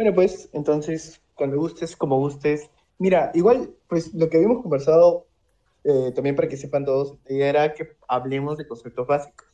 [0.00, 2.70] Bueno, pues entonces, cuando gustes, como gustes.
[2.96, 5.26] Mira, igual, pues lo que habíamos conversado,
[5.84, 9.46] eh, también para que sepan todos, era que hablemos de conceptos básicos.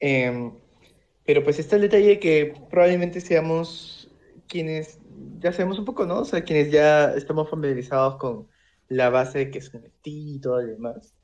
[0.00, 0.54] Em,
[1.26, 4.10] pero pues está el detalle que probablemente seamos
[4.48, 4.98] quienes
[5.40, 6.20] ya sabemos un poco, ¿no?
[6.20, 8.48] O sea, quienes ya estamos familiarizados con
[8.88, 11.14] la base de que es un NFT y todo lo demás.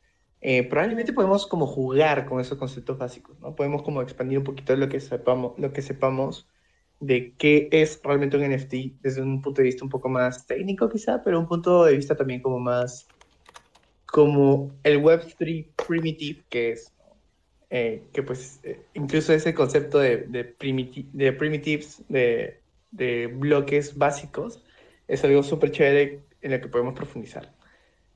[0.42, 3.54] Eh, probablemente podemos como jugar con esos conceptos básicos, ¿no?
[3.54, 6.51] Podemos como expandir un poquito lo que sepamos, lo que sepamos
[7.02, 10.88] de qué es realmente un NFT desde un punto de vista un poco más técnico
[10.88, 13.08] quizá, pero un punto de vista también como más
[14.06, 16.92] como el Web3 primitive que es,
[17.70, 20.54] eh, que pues eh, incluso ese concepto de, de,
[21.12, 22.60] de primitives, de,
[22.92, 24.62] de, bloques básicos,
[25.08, 27.52] es algo súper chévere en el que podemos profundizar.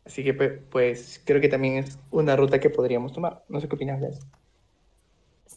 [0.04, 3.42] Así que pues creo que también es una ruta que podríamos tomar.
[3.48, 4.20] No sé qué opinas de eso.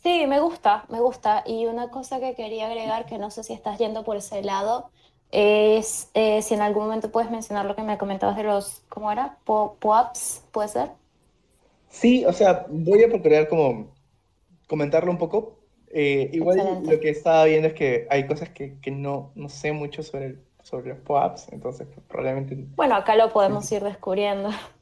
[0.03, 1.43] Sí, me gusta, me gusta.
[1.45, 4.91] Y una cosa que quería agregar, que no sé si estás yendo por ese lado,
[5.31, 9.11] es eh, si en algún momento puedes mencionar lo que me comentabas de los, ¿cómo
[9.11, 9.37] era?
[9.43, 10.45] ¿Pop-ups?
[10.51, 10.91] ¿Puede ser?
[11.89, 13.93] Sí, o sea, voy a procurar como
[14.67, 15.59] comentarlo un poco.
[15.91, 19.71] Eh, igual lo que estaba viendo es que hay cosas que, que no, no sé
[19.73, 22.55] mucho sobre, sobre los pop-ups, entonces probablemente...
[22.75, 24.49] Bueno, acá lo podemos ir descubriendo.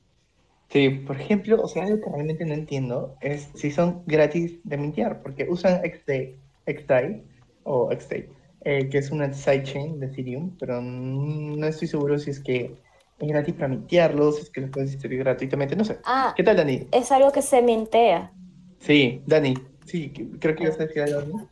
[0.70, 4.78] Sí, por ejemplo, o sea, algo que realmente no entiendo es si son gratis de
[4.78, 7.24] mintear, porque usan XDAI
[7.64, 8.30] o XDAI,
[8.66, 12.76] eh, que es una sidechain de Ethereum, pero no estoy seguro si es que
[13.20, 16.00] es gratis para mintearlos, si es que los puedes distribuir gratuitamente, no sé.
[16.04, 16.88] Ah, ¿Qué tal, Dani?
[16.92, 18.32] Es algo que se mintea.
[18.80, 19.54] Sí, Dani,
[19.86, 21.48] sí, creo que ibas a decir algo.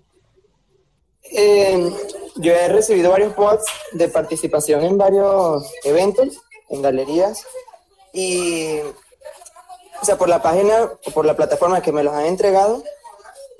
[1.32, 1.90] Eh,
[2.36, 7.44] yo he recibido varios pods de participación en varios eventos, en galerías,
[8.14, 8.80] y
[10.02, 12.84] o sea, por la página por la plataforma que me los han entregado,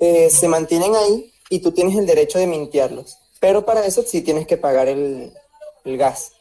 [0.00, 3.18] eh, se mantienen ahí y tú tienes el derecho de mintearlos.
[3.40, 5.32] Pero para eso sí tienes que pagar el,
[5.84, 6.32] el gas.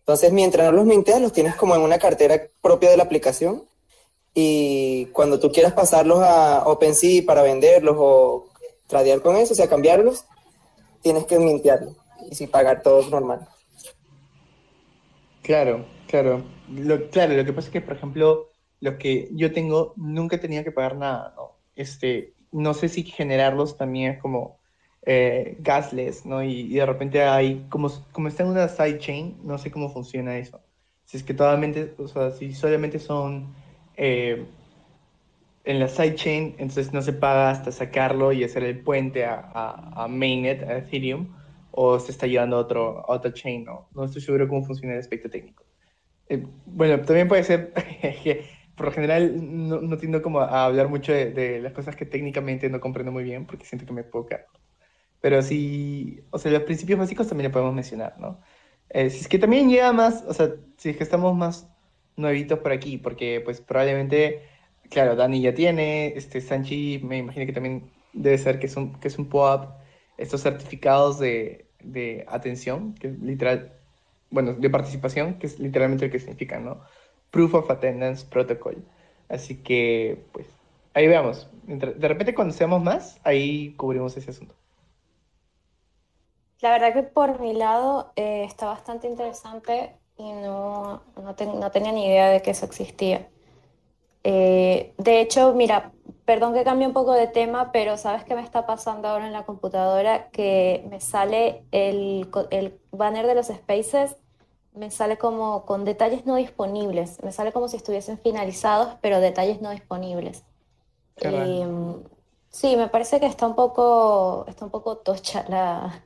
[0.00, 3.64] Entonces, mientras no los minteas, los tienes como en una cartera propia de la aplicación.
[4.34, 8.48] Y cuando tú quieras pasarlos a OpenSea para venderlos o
[8.86, 10.24] tradear con eso, o sea, cambiarlos,
[11.02, 11.94] tienes que mintearlos
[12.28, 13.46] y sin pagar todo normal.
[15.42, 16.44] Claro, claro.
[17.10, 18.49] Claro, lo que pasa es que, por ejemplo,
[18.80, 21.56] lo que yo tengo, nunca tenía que pagar nada, ¿no?
[21.76, 24.58] Este, no sé si generarlos también es como
[25.06, 26.42] eh, gasless, ¿no?
[26.42, 30.60] Y, de repente hay, como, como está en una sidechain, no sé cómo funciona eso.
[31.04, 33.54] Si es que totalmente, o sea, si solamente son
[33.96, 34.46] eh,
[35.64, 40.04] en la sidechain, entonces no se paga hasta sacarlo y hacer el puente a, a,
[40.04, 41.28] a mainnet, a Ethereum,
[41.72, 43.88] o se está llevando a, otro, a otra chain, ¿no?
[43.94, 45.64] No estoy seguro cómo funciona el aspecto técnico.
[46.28, 47.72] Eh, bueno, también puede ser
[48.22, 48.44] que
[48.80, 49.34] por lo general
[49.68, 53.24] no, no tiendo como a hablar mucho de, las cosas que técnicamente no comprendo muy
[53.24, 54.26] bien porque siento que me puedo
[55.20, 58.40] Pero sí, o sea, los principios básicos también le podemos mencionar, ¿no?
[58.88, 61.68] Eh, si es que también llega más, o sea, si es que estamos más
[62.16, 64.48] nuevitos por aquí, porque pues probablemente,
[64.88, 68.98] claro, Dani ya tiene, este Sanchi me imagino que también debe ser que es un,
[68.98, 69.78] que es un POAP,
[70.16, 73.74] estos certificados de, de atención, que literal,
[74.30, 76.80] bueno, de participación, que es literalmente lo que significan, ¿no?
[77.30, 78.76] Proof of Attendance Protocol.
[79.28, 80.46] Así que, pues,
[80.94, 81.48] ahí veamos.
[81.64, 84.54] De repente, cuando seamos más, ahí cubrimos ese asunto.
[86.60, 92.06] La verdad que por mi lado eh, está bastante interesante y no, no, tenía ni
[92.06, 93.28] idea de que eso existía.
[94.24, 95.92] Eh, de hecho, mira,
[96.26, 99.32] perdón que cambie un poco de tema, pero ¿sabes qué me está pasando ahora en
[99.32, 100.28] la computadora?
[100.30, 104.16] Que me sale el, el banner de los spaces
[104.72, 109.60] me sale como con detalles no disponibles, me sale como si estuviesen finalizados, pero detalles
[109.60, 110.44] no disponibles.
[111.16, 112.02] Em,
[112.50, 116.04] sí, me parece que está un poco, está un poco tocha la,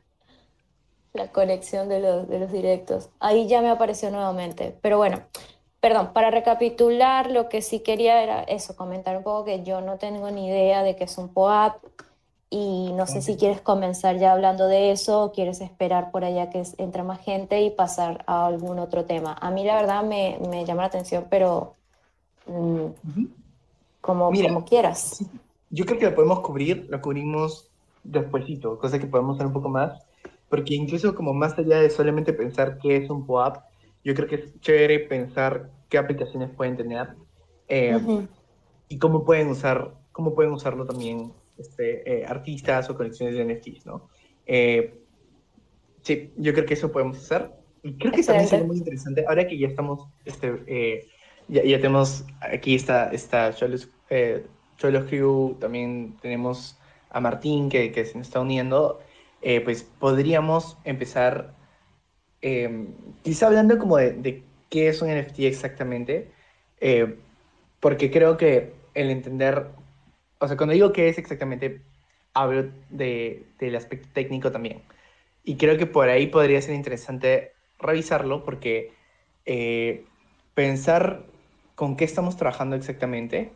[1.12, 3.10] la conexión de los, de los directos.
[3.20, 5.22] Ahí ya me apareció nuevamente, pero bueno,
[5.81, 9.98] perdón, para recapitular, lo que sí quería era eso, comentar un poco que yo no
[9.98, 11.76] tengo ni idea de qué es un POAP,
[12.56, 16.50] y no sé si quieres comenzar ya hablando de eso o quieres esperar por allá
[16.50, 19.37] que entre más gente y pasar a algún otro tema.
[19.40, 21.75] A mí la verdad me, me llama la atención, pero
[22.46, 22.87] mm,
[24.00, 25.25] como, como quieras.
[25.70, 27.73] Yo creo que lo podemos cubrir, lo cubrimos
[28.05, 30.06] despuesito, cosa que podemos hacer un poco más,
[30.49, 33.64] porque incluso como más allá de solamente pensar qué es un POAP,
[34.05, 37.17] yo creo que es chévere pensar qué aplicaciones pueden tener
[37.67, 37.99] eh,
[38.88, 43.87] y cómo pueden usar, cómo pueden usarlo también este, eh, artistas o colecciones de NFTs,
[43.87, 44.09] ¿no?
[44.47, 44.95] Eh,
[46.03, 47.51] sí, yo creo que eso podemos hacer.
[47.83, 51.06] Y creo que también sería muy interesante, ahora que ya estamos, este, eh,
[51.49, 54.47] ya, ya, tenemos, aquí está, está Cholos, eh,
[54.79, 56.79] Crew, también tenemos
[57.11, 59.01] a Martín que, que se nos está uniendo,
[59.65, 61.55] pues podríamos empezar
[63.23, 66.31] quizá hablando como de, qué es un NFT exactamente,
[67.81, 69.67] porque creo que el entender,
[70.44, 71.82] o sea, cuando digo qué es exactamente,
[72.35, 74.82] hablo de, del aspecto técnico también.
[75.44, 78.93] Y creo que por ahí podría ser interesante revisarlo porque
[79.46, 80.05] eh,
[80.55, 81.25] pensar
[81.75, 83.52] con qué estamos trabajando exactamente,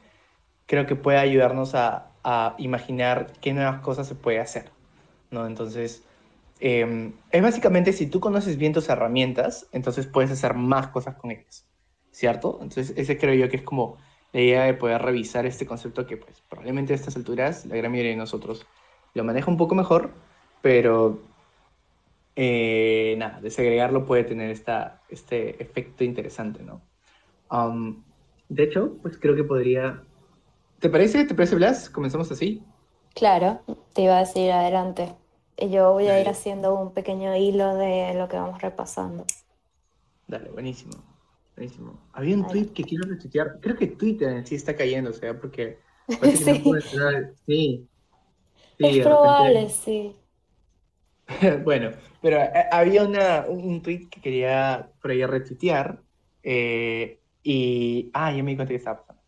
[0.67, 4.70] creo que puede ayudarnos a, a imaginar qué nuevas cosas se puede hacer,
[5.31, 5.46] ¿no?
[5.46, 6.02] Entonces,
[6.61, 11.31] Em, es básicamente si tú conoces bien tus herramientas, entonces puedes hacer más cosas con
[11.31, 11.67] ellas,
[12.11, 12.58] ¿cierto?
[12.61, 13.99] Entonces ese creo yo que es como
[14.32, 17.90] la idea de poder revisar este concepto que pues probablemente a estas alturas la gran
[17.90, 18.66] mayoría de nosotros
[19.14, 20.12] lo maneja un poco mejor,
[20.62, 21.20] pero
[22.36, 26.82] eh, nada, desagregarlo puede tener esta, este efecto interesante, ¿no?
[27.50, 28.04] Um,
[28.48, 30.02] de hecho, pues creo que podría...
[30.78, 31.25] ¿Te parece?
[31.25, 31.90] ¿Te parece, Blas?
[31.90, 32.62] ¿Comenzamos así?
[33.14, 35.16] Claro, te iba a decir adelante.
[35.56, 39.25] Yo voy a ir haciendo un pequeño hilo de lo que vamos repasando.
[40.28, 41.18] Dale, buenísimo.
[41.58, 41.99] Buenísimo.
[42.12, 43.58] Había un tweet que quiero retuitear.
[43.60, 45.78] Creo que Twitter en sí está cayendo, o sea, porque.
[46.22, 46.62] sí.
[47.46, 47.88] sí.
[48.78, 50.14] Es probable, sí.
[51.64, 51.90] bueno,
[52.22, 56.00] pero eh, había una, un tweet que quería por ahí retuitear.
[56.44, 58.08] Eh, y.
[58.14, 59.22] Ah, ya me di cuenta que estaba pasando.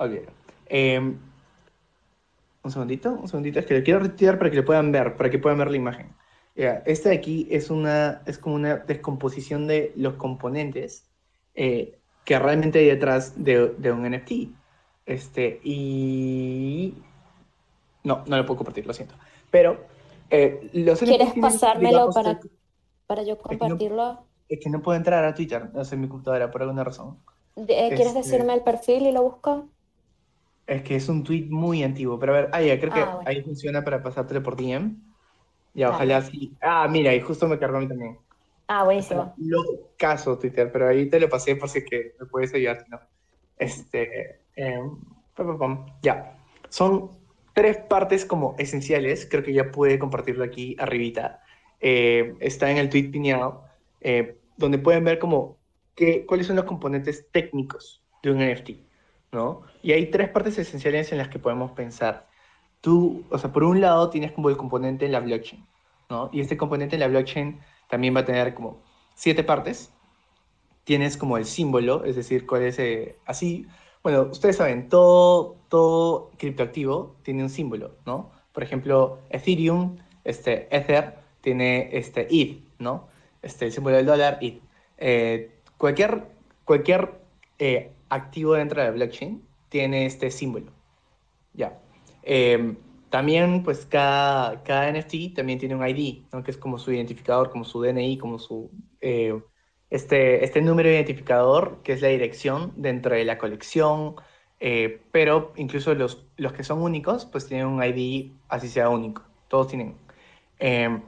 [0.00, 0.28] Ok.
[0.66, 5.16] Eh, un segundito, un segundito, es que le quiero retirar para que lo puedan ver,
[5.16, 6.16] para que puedan ver la imagen.
[6.56, 11.13] Ya, este de aquí es, una, es como una descomposición de los componentes
[11.54, 14.32] eh, que realmente hay detrás de, de, un NFT.
[15.06, 16.94] Este, y...
[18.02, 19.14] No, no lo puedo compartir, lo siento.
[19.50, 19.78] Pero
[20.30, 22.40] eh, los ¿Quieres pasármelo para,
[23.06, 24.24] para yo compartirlo?
[24.48, 27.18] Es que, no, puedo entrar a Twitter, no sé, mi computadora, por alguna razón.
[27.54, 29.68] ¿Quieres este decirme el perfil y lo busco?
[30.66, 33.20] Es que es un tweet muy antiguo, pero a ver, ah, ya, creo que ah,
[33.26, 34.96] ahí funciona para pasártelo por DM.
[35.74, 36.52] Ya, ojalá sí.
[36.60, 38.18] Ah, mira, y justo me cargó a mí también.
[38.66, 39.34] Ah, buenísimo.
[39.36, 39.62] Lo
[39.96, 42.98] caso Twitter, pero ahí te lo pasé por si que me puedes ayudar, no.
[43.58, 44.80] Este, eh,
[46.02, 46.38] ya.
[46.68, 47.10] Son
[47.52, 51.42] tres partes como esenciales, creo que ya pude compartirlo aquí arribita.
[51.80, 53.64] Eh, está en el tweet piñado,
[54.00, 55.58] eh, donde pueden ver como
[55.94, 58.84] qué, cuáles son los componentes técnicos de un NFT.
[59.34, 59.62] ¿no?
[59.82, 62.26] Y hay tres partes esenciales en las que podemos pensar.
[62.80, 65.66] Tú, o sea, por un lado tienes como el componente en la blockchain,
[66.08, 66.30] ¿no?
[66.32, 67.60] Y este componente en la blockchain
[67.94, 68.80] también va a tener como
[69.14, 69.92] siete partes.
[70.82, 73.68] Tienes como el símbolo, es decir, cuál es eh, así.
[74.02, 78.32] Bueno, ustedes saben, todo, todo criptoactivo tiene un símbolo, ¿no?
[78.52, 83.06] Por ejemplo, Ethereum, este, Ether, tiene este ETH, ¿no?
[83.42, 84.60] Este, el símbolo del dólar, ETH.
[84.98, 86.26] Eh, cualquier
[86.64, 87.12] cualquier
[87.60, 90.72] eh, activo dentro de la blockchain tiene este símbolo.
[91.52, 91.78] Ya.
[92.24, 92.76] Em,
[93.14, 96.42] también, pues, cada, cada NFT también tiene un ID, ¿no?
[96.42, 98.72] que es como su identificador, como su DNI, como su...
[99.00, 99.40] Eh,
[99.88, 104.16] este, este número identificador, que es la dirección dentro de la colección,
[104.58, 109.22] eh, pero incluso los, los que son únicos, pues tienen un ID así sea único.
[109.46, 109.94] Todos tienen.
[110.58, 111.00] Em,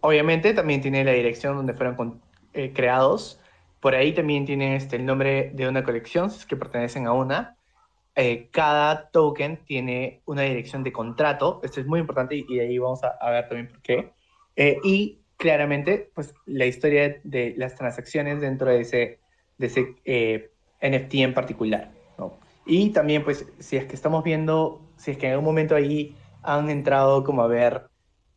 [0.00, 2.22] obviamente también tiene la dirección donde fueron
[2.54, 3.38] eh, creados
[3.80, 7.56] por ahí también tienen este, el nombre de una colección, que pertenecen a una.
[8.22, 12.76] Eh, cada token tiene una dirección de contrato, esto es muy importante y, de ahí
[12.76, 14.12] vamos a, ver también por qué.
[14.56, 19.20] Eh, y claramente, pues la historia de, las transacciones dentro de ese,
[19.56, 20.50] de ese eh,
[20.82, 21.92] NFT en particular.
[22.18, 22.36] ¿no?
[22.66, 26.14] Y también, pues, si es que estamos viendo, si es que en algún momento ahí
[26.42, 27.86] han entrado como a ver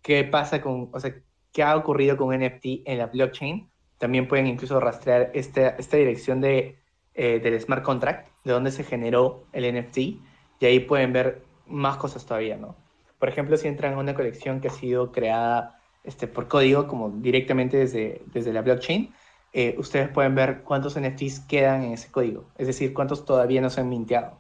[0.02, 1.14] qué pasa con, o sea,
[1.52, 6.40] qué ha ocurrido con NFT en la blockchain, también pueden incluso rastrear esta, esta dirección
[6.40, 6.78] de,
[7.16, 11.98] eh, del smart contract, de dónde se generó el NFT, y ahí pueden ver más
[11.98, 12.76] cosas todavía, ¿no?
[13.20, 17.10] Por ejemplo, si entran a una colección que ha sido creada este, por código, como
[17.10, 19.14] directamente desde, desde la blockchain,
[19.54, 23.70] eh, ustedes pueden ver cuántos NFTs quedan en ese código, es decir, cuántos todavía no
[23.70, 24.38] se han minteado.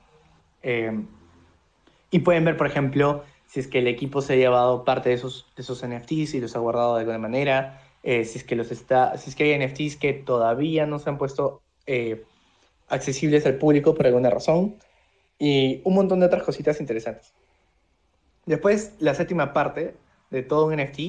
[0.64, 1.06] Eh,
[2.10, 5.16] y pueden ver, por ejemplo, si es que el equipo se ha llevado parte de
[5.16, 8.56] esos, de esos NFTs y los ha guardado de alguna manera, eh, si, es que
[8.56, 12.24] los está, si es que hay NFTs que todavía no se han puesto eh,
[12.94, 14.78] accesibles al público por alguna razón,
[15.40, 17.34] y un montón de otras cositas interesantes.
[18.46, 19.96] Después, la séptima parte
[20.30, 21.00] de todo un NFT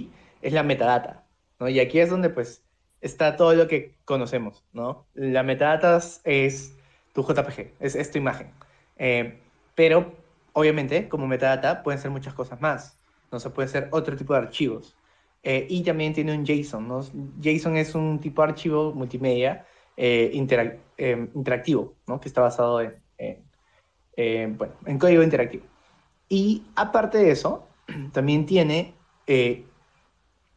[0.42, 1.24] es la metadata,
[1.60, 1.68] ¿no?
[1.68, 2.62] Y aquí es donde, pues,
[3.00, 5.06] está todo lo que conocemos, ¿no?
[5.14, 6.74] La metadata es
[7.12, 8.50] tu JPG, es, es tu imagen.
[8.96, 9.38] Eh,
[9.74, 10.14] pero,
[10.52, 12.96] obviamente, como metadata pueden ser muchas cosas más,
[13.30, 13.40] ¿no?
[13.40, 14.96] se puede ser otro tipo de archivos.
[15.42, 16.88] Eh, y también tiene un JSON.
[16.88, 17.02] ¿no?
[17.42, 20.30] JSON es un tipo de archivo multimedia eh,
[20.98, 22.20] eh, interactivo, ¿no?
[22.20, 25.64] que está basado en, bueno, en código interactivo.
[26.28, 27.66] Y aparte de eso,
[28.12, 28.94] también tiene,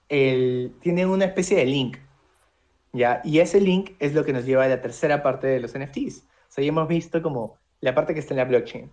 [0.10, 1.98] el, tiene una especie de link.
[2.94, 3.22] ¿ya?
[3.24, 6.20] Y ese link es lo que nos lleva a la tercera parte de los NFTs.
[6.20, 8.92] O sea, ya hemos visto como la parte que está en la blockchain.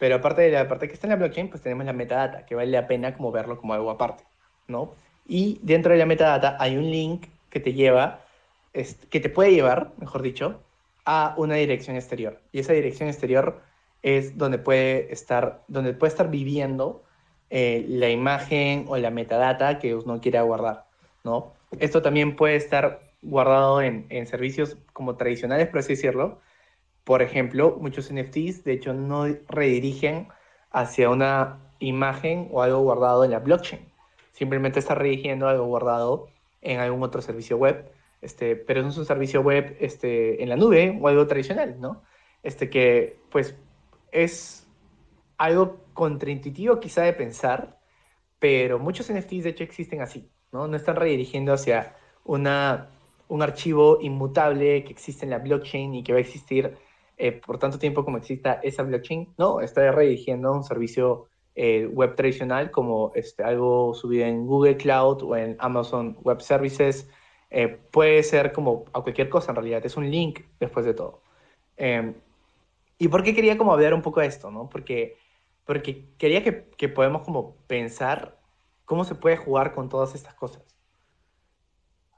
[0.00, 2.54] Pero aparte de la parte que está en la blockchain, pues tenemos la metadata, que
[2.54, 4.24] vale la pena como verlo como algo aparte,
[4.66, 4.94] ¿no?
[5.26, 8.24] Y dentro de la metadata hay un link que te lleva,
[8.72, 10.60] que te puede llevar, mejor dicho,
[11.04, 12.40] a una dirección exterior.
[12.52, 13.60] Y esa dirección exterior
[14.02, 17.02] es donde puede estar, donde puede estar viviendo
[17.50, 20.86] eh, la imagen o la metadata que uno quiera guardar,
[21.24, 21.52] ¿no?
[21.78, 26.40] Esto también puede estar guardado en, en servicios como tradicionales, por así decirlo.
[27.04, 30.28] Por ejemplo, muchos NFTs, de hecho, no redirigen
[30.70, 33.80] hacia una imagen o algo guardado en la blockchain.
[34.32, 36.28] Simplemente está redirigiendo algo guardado
[36.62, 40.56] en algún otro servicio web, este, pero no es un servicio web este, en la
[40.56, 42.02] nube o algo tradicional, ¿no?
[42.42, 43.56] Este que, pues,
[44.12, 44.66] es
[45.38, 47.78] algo contraintuitivo quizá de pensar,
[48.38, 50.66] pero muchos NFTs de hecho existen así, ¿no?
[50.66, 52.90] No están redirigiendo hacia una,
[53.28, 56.76] un archivo inmutable que existe en la blockchain y que va a existir
[57.22, 62.14] eh, por tanto tiempo como exista esa blockchain, no, está redirigiendo un servicio eh, web
[62.16, 67.10] tradicional como este, algo subido en Google Cloud o en Amazon Web Services.
[67.50, 71.22] Eh, puede ser como a cualquier cosa en realidad, es un link después de todo.
[71.76, 72.14] Em,
[72.98, 74.50] ¿Y por qué quería como hablar un poco de esto?
[74.50, 74.68] ¿no?
[74.68, 75.16] Porque,
[75.64, 78.38] porque quería que, que podamos como pensar
[78.84, 80.62] cómo se puede jugar con todas estas cosas.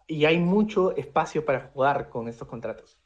[0.06, 2.98] Y hay mucho espacio para jugar con estos contratos.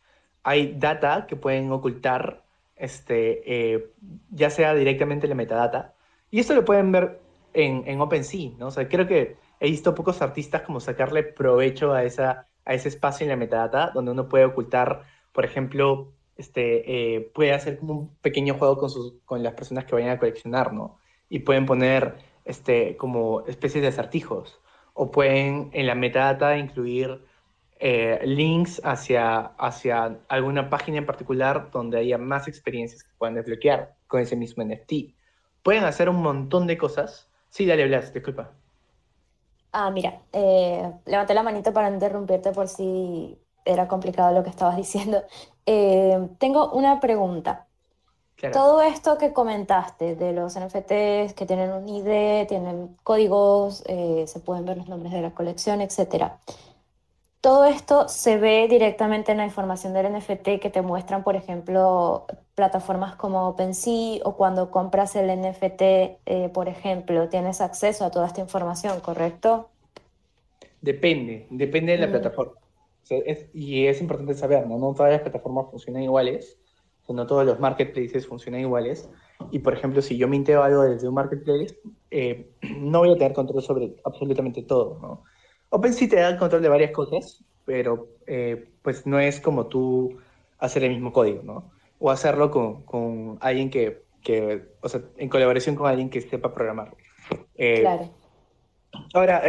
[0.42, 2.45] Hay data que pueden ocultar,
[2.76, 3.42] este,
[3.75, 3.92] eh,
[4.30, 5.95] ya sea directamente la metadata,
[6.30, 7.21] y esto lo pueden ver
[7.52, 8.68] en, en OpenSea, ¿no?
[8.68, 12.88] O sea, creo que he visto pocos artistas como sacarle provecho a, esa, a ese
[12.88, 17.92] espacio en la metadata, donde uno puede ocultar, por ejemplo, este, eh, puede hacer como
[17.94, 20.98] un pequeño juego con, sus, con las personas que vayan a coleccionar, ¿no?
[21.28, 24.60] Y pueden poner este, como especies de acertijos.
[24.94, 27.22] O pueden en la metadata incluir
[27.78, 33.94] eh, links hacia, hacia alguna página en particular donde haya más experiencias que puedan desbloquear
[34.06, 35.14] con ese mismo NFT.
[35.62, 37.30] Pueden hacer un montón de cosas.
[37.50, 38.52] Sí, dale, Blas, disculpa.
[39.73, 44.76] Ah, mira, eh, levanté la manito para interrumpirte por si era complicado lo que estabas
[44.85, 45.23] diciendo.
[45.66, 47.66] Eh, tengo una pregunta.
[48.52, 54.40] Todo esto que comentaste de los NFTs que tienen un ID, tienen códigos, eh, se
[54.40, 56.38] pueden ver los nombres de la colección, etcétera.
[57.46, 62.26] Todo esto se ve directamente en la información del NFT que te muestran, por ejemplo,
[62.56, 68.26] plataformas como OpenSea o cuando compras el NFT, eh, por ejemplo, tienes acceso a toda
[68.26, 69.68] esta información, ¿correcto?
[70.80, 72.10] Depende, depende de la mm.
[72.10, 72.54] plataforma
[73.54, 74.76] y es importante saber, ¿no?
[74.76, 76.58] No todas las plataformas funcionan iguales,
[77.08, 79.08] no todos los marketplaces funcionan iguales.
[79.52, 81.78] Y por ejemplo, si yo minteo algo desde un marketplace,
[82.10, 82.50] eh,
[82.80, 85.36] no voy a tener control sobre absolutamente todo, ¿no?
[85.70, 90.18] OpenSea te da el control de varias cosas, pero eh, pues no es como tú
[90.58, 91.70] hacer el mismo código, ¿no?
[91.99, 96.54] O hacerlo con, con alguien que, que, o sea, en colaboración con alguien que sepa
[96.54, 96.94] programar.
[97.56, 98.11] Eh, claro.
[99.12, 99.42] Ahora,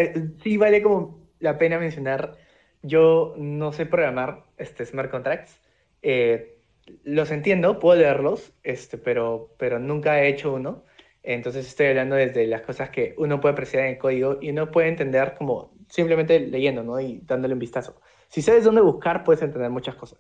[0.44, 2.38] sí vale como la pena mencionar
[2.82, 5.60] yo no sé programar este, smart contracts.
[6.02, 6.60] Eh,
[7.04, 10.86] los entiendo, puedo leerlos, este, pero, pero nunca he hecho uno.
[11.24, 14.72] Entonces estoy hablando desde las cosas que uno puede apreciar en el código y uno
[14.72, 17.00] puede entender como simplemente leyendo ¿no?
[17.00, 18.00] y dándole un vistazo.
[18.30, 20.20] Si sabes dónde buscar, puedes entender muchas cosas.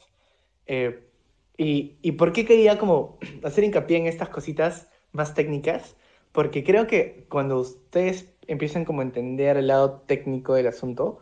[0.66, 1.08] Eh,
[1.58, 5.96] y, y, por qué quería como hacer hincapié en estas cositas más técnicas?
[6.32, 11.20] Porque creo que cuando ustedes empiezan como a entender el lado técnico del asunto,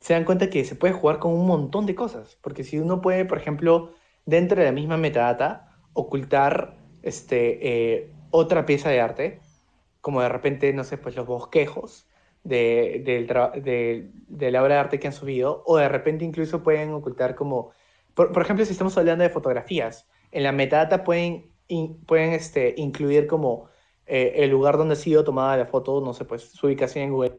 [0.00, 2.36] se dan cuenta que se puede jugar con un montón de cosas.
[2.42, 3.92] Porque si uno puede, por ejemplo,
[4.26, 9.40] dentro de la misma metadata, ocultar este, eh, otra pieza de arte,
[10.00, 12.06] como de repente, no sé, pues los bosquejos
[12.44, 13.02] de,
[14.28, 17.72] de, la obra de arte que han subido, o de repente incluso pueden ocultar como,
[18.14, 21.50] por, ejemplo, si estamos hablando de fotografías, en la metadata pueden,
[22.06, 23.68] pueden este, incluir como
[24.06, 27.12] eh, el lugar donde ha sido tomada la foto, no sé, pues su ubicación en
[27.12, 27.38] Google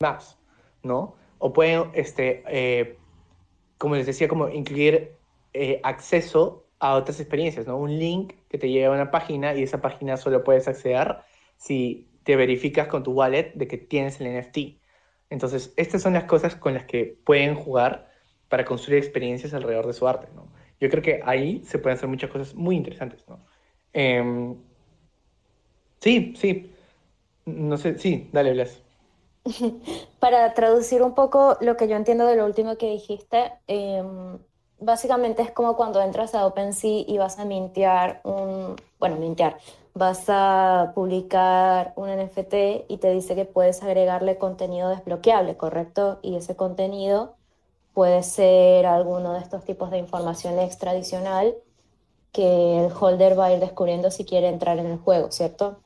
[0.00, 0.38] Maps,
[0.82, 1.16] ¿no?
[1.38, 2.98] O pueden, este, eh,
[3.78, 5.16] como les decía, como incluir
[5.52, 7.76] eh, acceso a otras experiencias, ¿no?
[7.76, 11.18] Un link que te lleva a una página y esa página solo puedes acceder
[11.56, 14.80] si te verificas con tu wallet de que tienes el NFT.
[15.28, 18.10] Entonces, estas son las cosas con las que pueden jugar
[18.48, 20.48] para construir experiencias alrededor de su arte, ¿no?
[20.80, 23.44] Yo creo que ahí se pueden hacer muchas cosas muy interesantes, ¿no?
[23.92, 24.56] Em,
[26.00, 26.72] sí, sí.
[27.44, 28.82] No sé, sí, dale, Blas.
[30.18, 34.38] Para traducir un poco lo que yo entiendo de lo último que dijiste, em,
[34.80, 39.58] básicamente es como cuando entras a OpenSea y vas a mintear un, bueno, mintear,
[39.94, 46.18] vas a publicar un NFT y te dice que puedes agregarle contenido desbloqueable, ¿correcto?
[46.22, 47.36] Y ese contenido
[47.92, 51.54] puede ser alguno de estos tipos de información extradicional
[52.32, 55.80] que el holder va a ir descubriendo si quiere entrar en el juego, ¿cierto?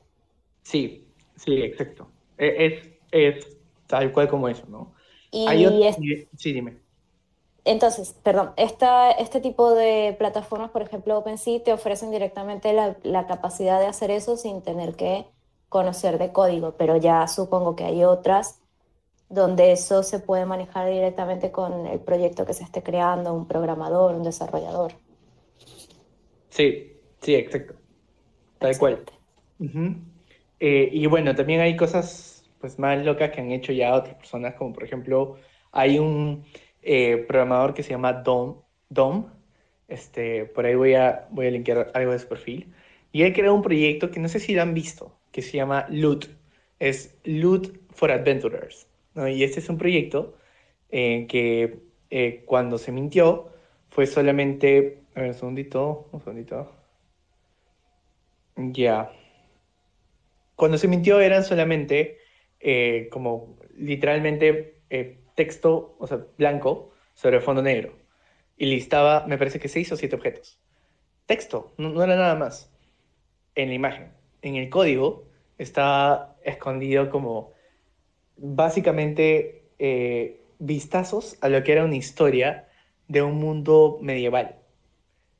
[0.61, 2.07] Sí, sí, exacto.
[2.37, 4.93] E, es, es tal cual como eso, ¿no?
[5.31, 5.47] Y
[6.37, 6.84] Sí, dime.
[7.65, 13.25] Entonces, perdón, esta, este tipo de plataformas, por ejemplo OpenSea, te ofrecen directamente la, la,
[13.25, 15.25] capacidad de hacer eso sin tener que
[15.67, 18.61] conocer de código, pero ya supongo que hay otras
[19.29, 24.15] donde eso se puede manejar directamente con el proyecto que se esté creando, un programador,
[24.15, 24.93] un desarrollador.
[26.49, 27.73] Sí, sí, exacto.
[28.59, 29.03] Tal cual.
[30.59, 34.55] Eh, y bueno, también hay cosas pues más locas que han hecho ya otras personas,
[34.55, 35.35] como por ejemplo,
[35.71, 36.45] hay un
[36.87, 39.31] eh, programador que se llama Dom, Dom.
[39.87, 42.71] Este, por ahí voy a, voy a linkear algo de su perfil.
[43.11, 45.87] Y él creó un proyecto que no sé si lo han visto, que se llama
[45.89, 46.29] Loot.
[46.79, 48.87] Es Loot for Adventurers.
[49.15, 50.37] Y este es un proyecto
[50.91, 51.79] eh, que
[52.11, 53.49] eh, cuando se mintió
[53.89, 55.01] fue solamente...
[55.15, 56.71] A ver, un segundito, un segundito.
[58.57, 59.11] Ya.
[60.55, 62.19] Cuando se mintió eran solamente
[63.11, 64.81] como literalmente
[65.35, 67.93] texto, o sea, blanco, sobre fondo negro.
[68.57, 70.59] Y listaba, me parece que seis o siete objetos.
[71.25, 72.71] Texto, no, era nada más.
[73.55, 74.11] En la imagen.
[74.41, 75.25] En el código
[75.57, 77.53] estaba escondido como
[78.37, 82.67] básicamente eh, vistazos a lo que era una historia
[83.07, 84.55] de un mundo medieval,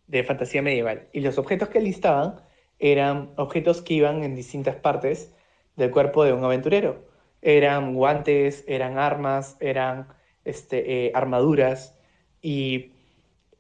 [0.08, 1.08] de fantasía medieval.
[1.14, 2.42] Y los objetos que listaban
[2.80, 5.34] eran objetos que iban en distintas partes
[5.76, 7.15] del cuerpo de un aventurero
[7.46, 10.08] eran guantes, eran armas, eran
[10.46, 11.96] este, eh, armaduras.
[12.42, 12.92] Y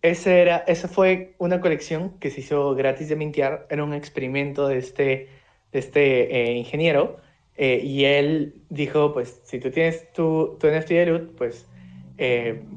[0.01, 4.67] ese era, esa fue una colección que se hizo gratis de mintear, era un experimento
[4.67, 5.29] de este,
[5.71, 7.17] de este eh, ingeniero.
[7.57, 11.67] Eh, y él dijo, pues, si tú tienes tu, tu NFT de loot, pues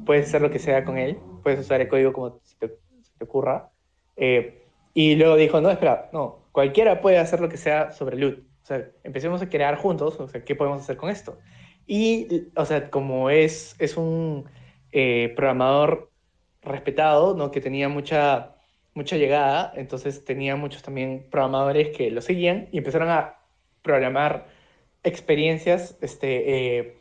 [0.05, 2.67] puedes hacer lo que sea con él, puedes usar el código como se te,
[3.17, 3.71] te ocurra.
[4.93, 8.89] y luego dijo, no, espera, no, cualquiera puede hacer lo que sea sobre loot sea,
[9.03, 11.37] empecemos a crear juntos, o sea, ¿qué podemos hacer con esto?
[11.85, 14.45] Y, o sea, como es, es un
[14.91, 16.11] eh, programador
[16.61, 17.51] respetado, ¿no?
[17.51, 18.55] Que tenía mucha,
[18.93, 23.39] mucha llegada, entonces tenía muchos también programadores que lo seguían y empezaron a
[23.81, 24.47] programar
[25.03, 26.97] experiencias este, eh,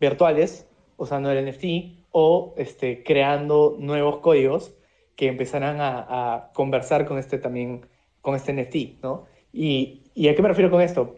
[0.00, 4.74] virtuales usando el NFT o este, creando nuevos códigos
[5.16, 7.86] que empezaran a, a, conversar con este también,
[8.22, 9.26] con este NFT, ¿no?
[9.52, 11.16] Y, ¿Y a qué me refiero con esto?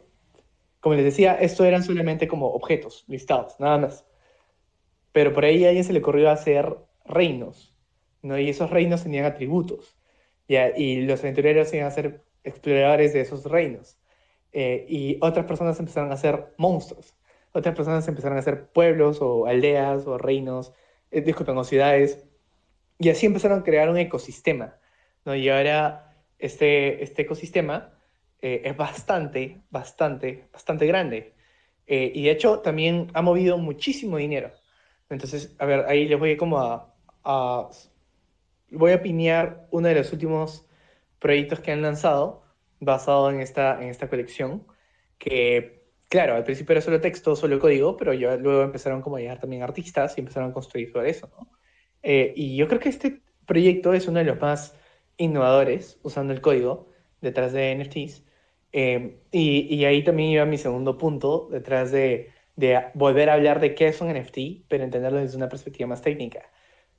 [0.81, 4.05] Como les decía, esto eran solamente como objetos listados, nada más.
[5.12, 7.75] Pero por ahí a alguien se le ocurrió hacer reinos,
[8.23, 8.38] ¿no?
[8.38, 9.97] Y esos reinos tenían atributos.
[10.49, 10.77] ¿ya?
[10.77, 13.99] Y los aventureros iban a ser exploradores de esos reinos.
[14.53, 17.14] Eh, y otras personas empezaron a hacer monstruos.
[17.53, 20.73] Otras personas empezaron a hacer pueblos o aldeas o reinos,
[21.11, 22.25] eh, disculpen, o ciudades.
[22.99, 24.77] Y así empezaron a crear un ecosistema.
[25.25, 25.35] ¿no?
[25.35, 27.92] Y ahora este, este ecosistema
[28.42, 31.35] eh, es bastante, bastante, bastante grande.
[31.87, 34.52] Eh, y de hecho también ha movido muchísimo dinero.
[35.09, 37.70] Entonces, a ver, ahí les voy como a,
[38.70, 40.66] voy a pinear uno de los últimos
[41.18, 42.42] proyectos que han lanzado
[42.81, 44.66] basado en esta, en esta colección,
[45.18, 49.20] que claro, al principio era solo texto, solo código, pero ya luego empezaron como a
[49.20, 51.31] llegar también artistas y empezaron a construir sobre eso.
[52.02, 54.74] Eh, y yo creo que este proyecto es uno de los más
[55.16, 56.88] innovadores usando el código
[57.20, 58.24] detrás de NFTs,
[58.72, 62.30] eh, y, ahí también iba mi segundo punto, detrás de,
[62.94, 66.42] volver a hablar de qué es un NFT, pero entenderlo desde una perspectiva más técnica.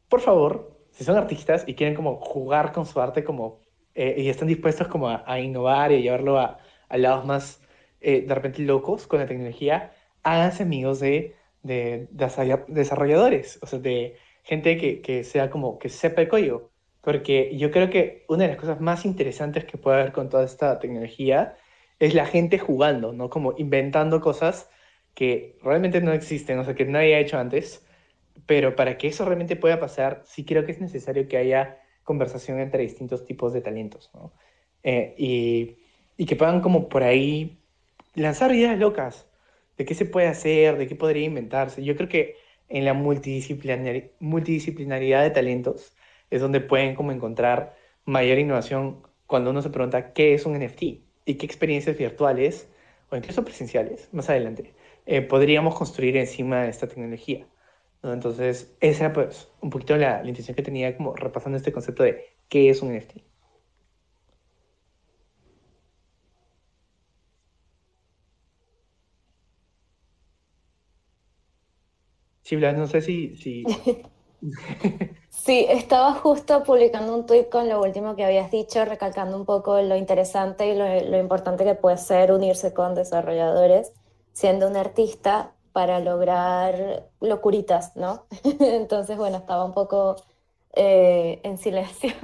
[0.10, 3.62] Por favor, si son artistas y quieren como jugar con su arte como,
[3.96, 6.60] eh, y están dispuestos como a, innovar y a llevarlo a,
[6.92, 7.62] lados más
[8.02, 12.08] eh, de repente locos con la tecnología, háganse amigos de, de,
[12.68, 16.72] desarrolladores, o sea, de gente que, que sea como, que sepa el código.
[17.02, 20.46] Porque yo creo que una de las cosas más interesantes que puede haber con toda
[20.46, 21.58] esta tecnología
[22.06, 23.30] es la gente jugando, ¿no?
[23.30, 24.70] Como inventando cosas
[25.14, 27.86] que realmente no existen, o sea, que nadie ha hecho antes,
[28.46, 32.60] pero para que eso realmente pueda pasar, sí creo que es necesario que haya conversación
[32.60, 34.34] entre distintos tipos de talentos, ¿no?
[34.84, 35.16] Eh,
[36.18, 37.58] y, que puedan como por ahí
[38.16, 39.28] lanzar ideas locas
[39.78, 41.84] de qué se puede hacer, de qué podría inventarse.
[41.84, 42.36] Yo creo que
[42.70, 45.96] en la multidisciplinar multidisciplinaridad de talentos
[46.30, 51.03] es donde pueden como encontrar mayor innovación cuando uno se pregunta qué es un NFT
[51.26, 52.68] y qué experiencias virtuales
[53.10, 54.74] o incluso presenciales más adelante
[55.06, 57.48] eh, podríamos construir encima de esta tecnología.
[58.04, 62.26] Entonces, esa era pues un poquito la, intención que tenía como repasando este concepto de
[62.50, 63.24] qué es un NFT.
[72.42, 73.64] Sí, Blas, no sé si...
[75.30, 79.82] Sí, estaba justo publicando un tweet con lo último que habías dicho, recalcando un poco
[79.82, 83.92] lo interesante y lo, importante que puede ser unirse con desarrolladores,
[84.32, 88.26] siendo un artista para lograr locuritas, ¿no?
[88.60, 90.16] Entonces, bueno, estaba un poco
[90.74, 92.12] eh, en silencio.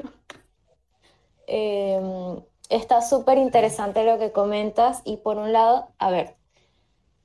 [1.52, 6.36] Em, está súper interesante lo que comentas y por un lado, a ver,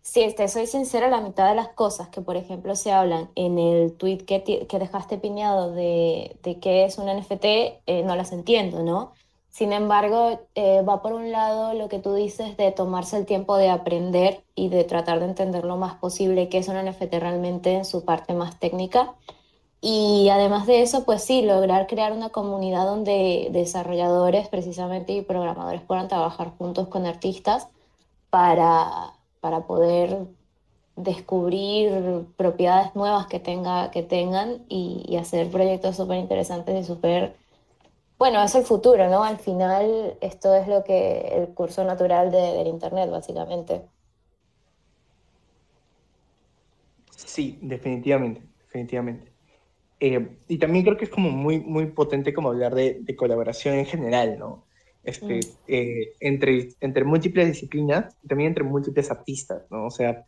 [0.05, 3.59] si te soy sincera, la mitad de las cosas que, por ejemplo, se hablan en
[3.59, 7.45] el tweet que, que dejaste piñado de, de qué es un NFT,
[7.87, 9.13] eh, no las entiendo, ¿no?
[9.49, 13.57] Sin embargo, eh, va por un lado lo que tú dices de tomarse el tiempo
[13.57, 17.73] de aprender y de tratar de entender lo más posible qué es un NFT realmente
[17.73, 19.15] en su parte más técnica.
[19.81, 25.83] Y además de eso, pues sí, lograr crear una comunidad donde desarrolladores precisamente y programadores
[25.83, 27.69] puedan trabajar juntos con artistas
[28.31, 30.27] para, para poder
[30.97, 37.37] descubrir propiedades nuevas que, tenga, que tengan y, hacer proyectos súper interesantes y súper...
[38.17, 39.23] Bueno, es el futuro, ¿no?
[39.23, 43.83] Al final esto es lo que el curso natural de, del Internet, básicamente.
[47.15, 49.31] Sí, definitivamente, definitivamente.
[50.01, 53.85] Eh, y también creo que es como muy, muy potente como hablar de colaboración en
[53.85, 54.64] general, ¿no?
[55.05, 55.41] Este, mm.
[55.69, 59.87] eh, entre, entre múltiples disciplinas y también entre múltiples artistas, ¿no?
[59.87, 60.25] O sea,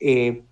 [0.00, 0.42] eh,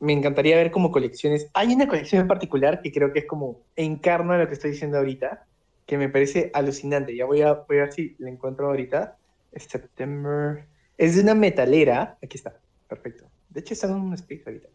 [0.00, 1.48] me encantaría ver como colecciones.
[1.54, 4.98] Hay una colección en particular que creo que es como encarna lo que estoy diciendo
[4.98, 5.46] ahorita,
[5.86, 7.14] que me parece alucinante.
[7.14, 9.16] Ya voy a, voy a ver si la encuentro ahorita.
[9.56, 10.64] September.
[10.96, 12.18] Es de una metalera.
[12.22, 12.58] Aquí está.
[12.88, 13.24] Perfecto.
[13.50, 14.68] De hecho, está en un space ahorita.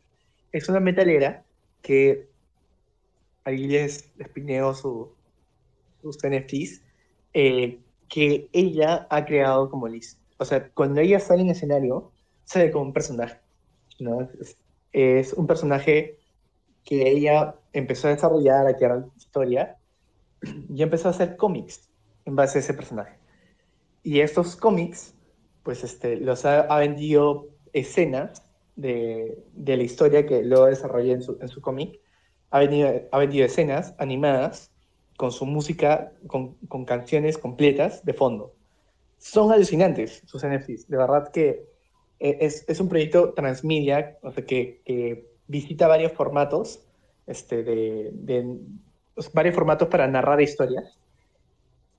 [0.52, 1.44] Es una metalera
[1.82, 2.28] que
[3.44, 5.12] ahí les, les pineo su,
[6.02, 6.82] sus NFTs.
[7.34, 10.20] Eh, que ella ha creado como Liz.
[10.38, 12.12] O sea, cuando ella sale en escenario,
[12.44, 13.40] sale como un personaje.
[14.00, 14.28] ¿no?
[14.92, 16.18] Es, un personaje
[16.84, 19.78] que ella empezó a desarrollar, a crear historia,
[20.70, 21.90] y empezó a hacer cómics
[22.26, 23.18] en base a ese personaje.
[24.02, 25.14] Y estos cómics,
[25.64, 28.44] pues este, los ha, vendido escenas
[28.76, 32.00] de, de, la historia que luego desarrolló en su, en su cómic.
[32.52, 34.72] Ha, ha vendido escenas animadas
[35.20, 38.54] con su música, con, con, canciones completas de fondo.
[39.18, 41.66] Son alucinantes sus NFTs, de verdad que
[42.22, 46.88] eh, es, es un proyecto transmedia, o sea, que, que visita varios formatos,
[47.28, 48.60] este, de, de
[49.34, 50.98] varios formatos para narrar historias,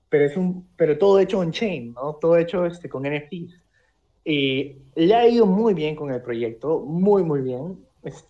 [0.09, 2.15] pero, es un, pero todo hecho on-chain, ¿no?
[2.15, 3.53] Todo hecho este, con NFTs.
[4.25, 7.85] Y le ha ido muy bien con el proyecto, muy, muy bien.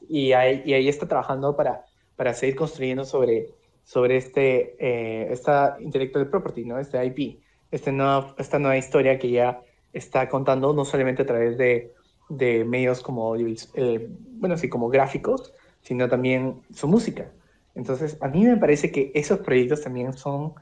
[0.10, 1.86] Y ahí, y ahí está trabajando para,
[2.18, 6.80] para seguir construyendo sobre, sobre este, eh, esta intellectual property, ¿no?
[6.80, 7.40] Este IP,
[7.72, 9.62] este nueva, esta nueva historia que ya
[9.94, 11.94] está contando no solamente a través de,
[12.30, 17.32] de medios como, eh, bueno, sí, como gráficos, sino también su música.
[17.76, 20.54] Entonces, a mí me parece que esos proyectos también son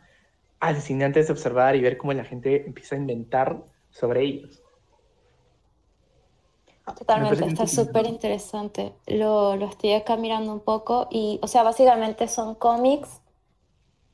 [0.60, 4.59] alucinantes de observar y ver cómo la gente empieza a inventar sobre ellos.
[6.98, 8.94] Totalmente, está súper interesante.
[9.08, 13.22] Lo, lo, estoy acá mirando un poco y, o sea, básicamente son cómics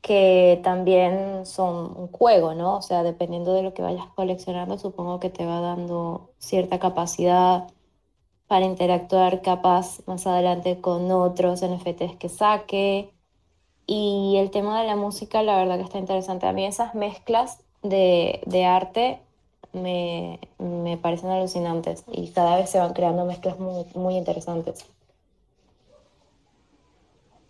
[0.01, 2.77] que también son un juego, ¿no?
[2.77, 7.67] O sea, dependiendo de lo que vayas coleccionando, supongo que te va dando cierta capacidad
[8.47, 13.11] para interactuar capaz más adelante con otros NFTs que saque.
[13.87, 16.45] Y el tema de la música, la verdad que está interesante.
[16.47, 19.21] A mí esas mezclas de, de arte
[19.75, 24.85] me, me, parecen alucinantes y cada vez se van creando mezclas muy, muy interesantes.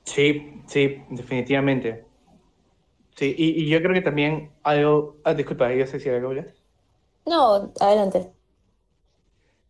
[0.04, 2.06] Sí, sí, definitivamente.
[3.16, 5.18] Sí, y, yo creo que también algo...
[5.24, 6.34] Ah, disculpa, yo sé si algo
[7.26, 8.32] No, adelante.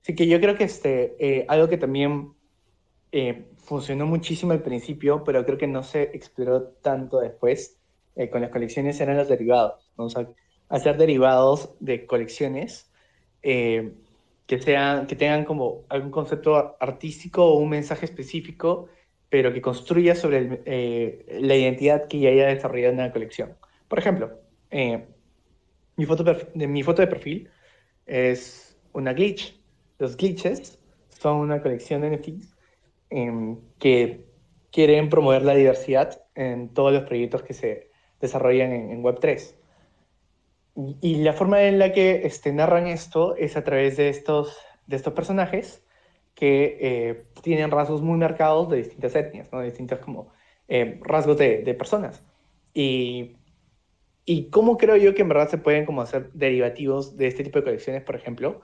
[0.01, 2.33] Sí, que yo creo que este, eh, algo que también
[3.11, 7.79] eh, funcionó muchísimo al principio, pero creo que no se exploró tanto después
[8.15, 9.91] eh, con las colecciones eran los derivados.
[9.97, 10.05] ¿no?
[10.05, 10.27] O sea,
[10.69, 12.91] hacer derivados de colecciones
[13.43, 13.93] eh,
[14.47, 18.87] que, sean, que tengan como algún concepto artístico o un mensaje específico,
[19.29, 23.55] pero que construya sobre eh, la identidad que ya haya desarrollado en la colección.
[23.87, 24.39] Por ejemplo,
[24.71, 25.05] eh,
[25.95, 27.49] mi, foto de, mi foto de perfil
[28.05, 29.59] es una glitch.
[29.99, 30.77] Los glitches
[31.09, 32.55] son una colección de NFTs
[33.09, 34.25] em, que
[34.71, 39.55] quieren promover la diversidad en todos los proyectos que se desarrollan en, en Web3.
[41.01, 44.57] Y la forma en la que este, narran esto es a través de estos,
[44.87, 45.83] de estos personajes
[46.33, 49.59] que eh, tienen rasgos muy marcados de distintas etnias, ¿no?
[49.59, 50.33] de distintos como,
[50.67, 52.23] eh, rasgos de, de, personas.
[52.73, 53.37] Y,
[54.25, 57.59] y cómo creo yo que en verdad se pueden como hacer derivativos de este tipo
[57.59, 58.61] de colecciones, por ejemplo,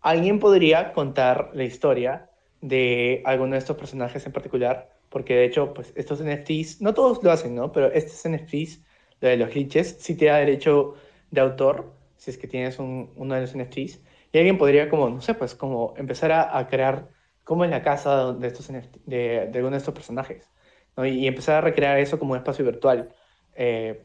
[0.00, 2.30] alguien podría contar la historia
[2.62, 7.22] de alguno de estos personajes en particular, porque de hecho, pues estos NFTs, no todos
[7.22, 7.72] lo hacen, ¿no?
[7.72, 8.80] Pero estos NFTs,
[9.20, 10.94] lo de los glitches, sí te da derecho
[11.32, 15.10] de autor, si es que tienes un, uno de los NFTs, y alguien podría como,
[15.10, 17.08] no sé, pues como empezar a, crear
[17.42, 20.48] como en la casa de, estos de, de alguno de estos personajes,
[20.96, 21.04] ¿no?
[21.04, 23.12] y, empezar a recrear eso como un espacio virtual,
[23.56, 24.04] eh,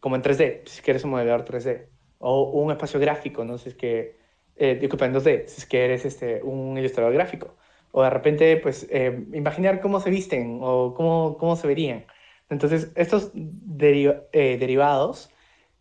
[0.00, 1.88] como en 3D, si quieres un modelador 3D,
[2.18, 3.58] o un espacio gráfico, ¿no?
[3.58, 4.16] Si es que,
[4.56, 7.56] eh, disculpa, en 2D, si es que eres este, un ilustrador gráfico,
[7.92, 12.06] o de repente, pues, eh, imaginar cómo se visten o cómo, cómo se verían.
[12.50, 15.30] Entonces, estos eh, derivados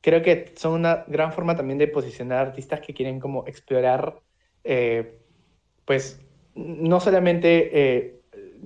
[0.07, 4.21] creo que son una gran forma también de posicionar artistas que quieren como explorar,
[4.63, 5.19] eh,
[5.83, 8.21] pues, no solamente eh,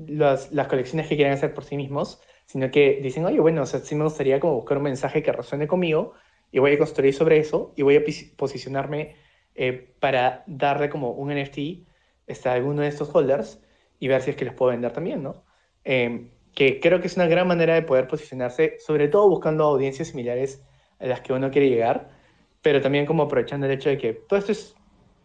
[0.06, 3.65] las, las, colecciones que quieren hacer por sí mismos, sino que dicen, oye, bueno, o
[3.65, 6.13] sea, sí me gustaría como buscar un mensaje que resuene conmigo
[6.51, 8.04] y voy a construir sobre eso y voy a
[8.38, 9.15] posicionarme
[9.56, 11.58] eh, para darle como un NFT
[12.27, 13.60] este, a alguno de estos holders
[13.99, 15.43] y ver si es que los puedo vender también, ¿no?
[15.86, 20.10] Eh, que creo que es una gran manera de poder posicionarse, sobre todo buscando audiencias
[20.10, 20.62] similares
[21.01, 22.09] a las que uno quiere llegar,
[22.61, 24.75] pero también como aprovechando el hecho de que todo esto es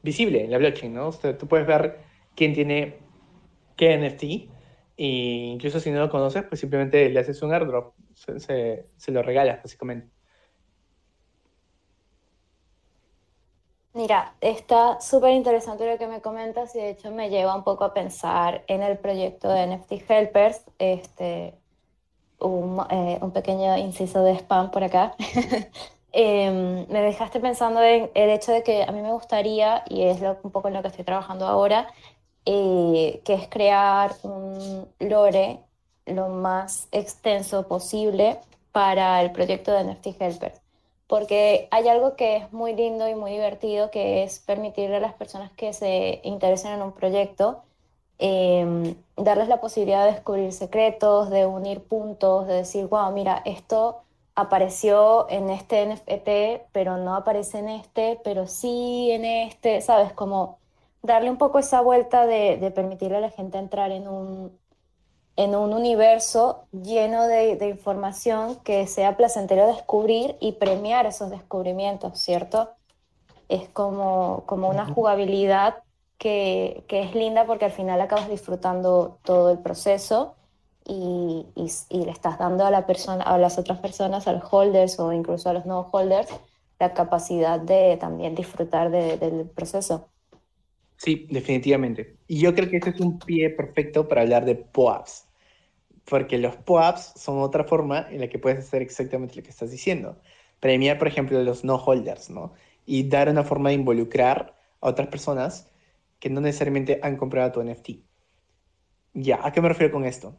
[0.02, 1.08] visible en la blockchain, ¿no?
[1.08, 1.98] O sea, tú puedes ver
[2.34, 2.98] quién tiene
[3.76, 4.22] qué NFT,
[4.98, 5.06] e
[5.52, 9.62] incluso si no lo conoces, pues simplemente le haces un airdrop, se, se, lo regalas
[9.62, 10.10] básicamente.
[13.92, 17.84] Mira, está súper interesante lo que me comentas y de hecho me lleva un poco
[17.84, 21.54] a pensar en el proyecto de NFT Helpers, este,
[22.40, 25.14] un, eh, un pequeño inciso de spam por acá.
[26.12, 30.20] eh, me dejaste pensando en el hecho de que a mí me gustaría, y es
[30.20, 31.88] lo, un poco en lo que estoy trabajando ahora,
[32.44, 35.60] eh, que es crear un lore
[36.06, 38.38] lo más extenso posible
[38.72, 40.60] para el proyecto de NFT Helpers
[41.06, 45.14] porque hay algo que es muy lindo y muy divertido, que es permitirle a las
[45.14, 47.62] personas que se interesen en un proyecto,
[48.18, 54.02] eh, darles la posibilidad de descubrir secretos, de unir puntos, de decir, wow, mira, esto
[54.34, 60.12] apareció en este NFT, pero no aparece en este, pero sí en este, ¿sabes?
[60.12, 60.58] Como
[61.02, 64.58] darle un poco esa vuelta de, de permitirle a la gente entrar en un,
[65.36, 72.18] en un universo lleno de, de, información que sea placentero descubrir y premiar esos descubrimientos,
[72.18, 72.70] ¿cierto?
[73.48, 75.76] Es como, como una jugabilidad
[76.18, 80.34] que, es linda porque al final acabas disfrutando todo el proceso
[80.84, 81.46] y,
[81.90, 85.50] le estás dando a, la persona, a las otras personas, a los holders o incluso
[85.50, 86.28] a los no holders,
[86.78, 90.08] la capacidad de también disfrutar de, del proceso.
[90.96, 92.16] Sí, definitivamente.
[92.26, 95.26] Y yo creo que este es un pie perfecto para hablar de POAPs
[96.06, 99.70] porque los POAPs son otra forma en la que puedes hacer exactamente lo que estás
[99.70, 100.16] diciendo.
[100.60, 102.54] Premiar, por ejemplo, a los no holders, ¿no?
[102.86, 105.68] Y dar una forma de involucrar a otras personas
[106.26, 107.90] que no necesariamente han comprado tu NFT.
[109.14, 110.36] Ya, ¿a qué me refiero con esto?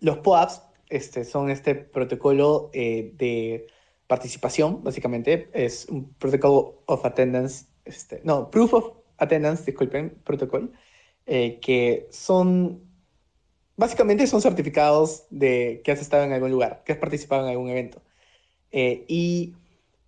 [0.00, 3.66] Los POAPs este, son este protocolo eh, de
[4.06, 5.50] participación, básicamente.
[5.52, 10.70] Es un protocolo of attendance, este, no, proof of attendance, disculpen, protocolo,
[11.26, 12.80] eh, que son
[13.76, 17.68] básicamente son certificados de que has estado en algún lugar, que has participado en algún
[17.68, 18.00] evento.
[18.70, 19.54] Eh, y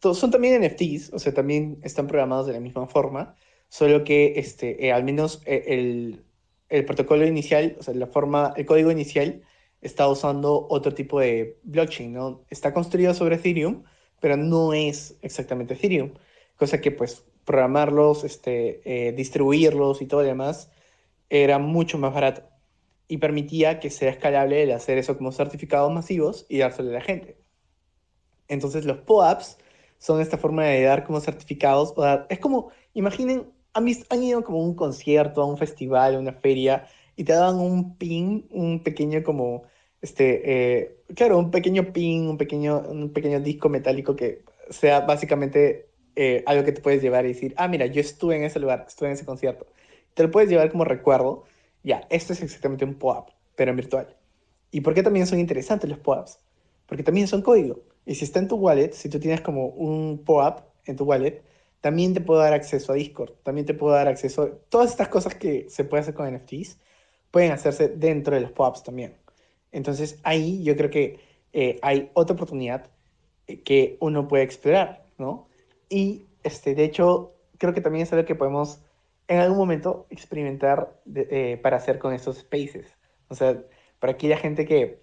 [0.01, 3.37] son también NFTs, o sea, también están programados de la misma forma,
[3.71, 6.23] solo que este, eh, al menos eh, el,
[6.69, 9.43] el, protocolo inicial, o sea, la forma, el código inicial
[9.81, 12.45] está usando otro tipo de blockchain, ¿no?
[12.51, 13.85] Está construido sobre Ethereum,
[14.21, 16.13] pero no es exactamente Ethereum,
[16.57, 20.71] cosa que pues programarlos, este, distribuirlos y todo lo demás
[21.31, 22.43] era mucho más barato
[23.11, 27.01] y permitía que sea escalable el hacer eso como certificados masivos y dárselo a la
[27.01, 27.37] gente.
[28.47, 29.59] Entonces los POAPs
[29.99, 34.23] son esta forma de dar como certificados, o dar, es como, imaginen, han, visto, han
[34.23, 37.97] ido como a un concierto, a un festival, a una feria, y te daban un
[37.97, 39.65] pin, un pequeño como,
[40.01, 45.89] este, eh, claro, un pequeño pin, un pequeño, un pequeño disco metálico que sea básicamente
[46.17, 48.85] eh, algo que te puedes llevar y decir, ah, mira, yo estuve en ese lugar,
[48.89, 49.67] estuve en ese concierto.
[50.15, 51.45] Te lo puedes llevar como recuerdo
[51.83, 54.17] ya, esto es exactamente un POAP, pero en virtual.
[54.71, 56.39] ¿Y por qué también son interesantes los POAPs?
[56.87, 57.81] Porque también son código.
[58.05, 61.43] Y si está en tu wallet, si tú tienes como un POAP en tu wallet,
[61.81, 65.09] también te puedo dar acceso a Discord, también te puedo dar acceso a todas estas
[65.09, 66.79] cosas que se puede hacer con NFTs,
[67.31, 69.17] pueden hacerse dentro de los POAPs también.
[69.73, 71.21] Entonces ahí yo creo que
[71.53, 72.91] eh, hay otra oportunidad
[73.47, 75.49] eh, que uno puede explorar, ¿no?
[75.89, 78.81] Y este, de hecho, creo que también es algo que podemos
[79.29, 82.97] en algún momento experimentar eh, para hacer con estos spaces.
[83.29, 83.63] O sea,
[84.01, 85.01] para aquella gente que,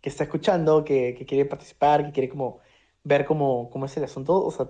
[0.00, 2.60] que está escuchando, que, que, quiere participar, que quiere como
[3.04, 4.68] ver cómo, cómo es el asunto, o sea,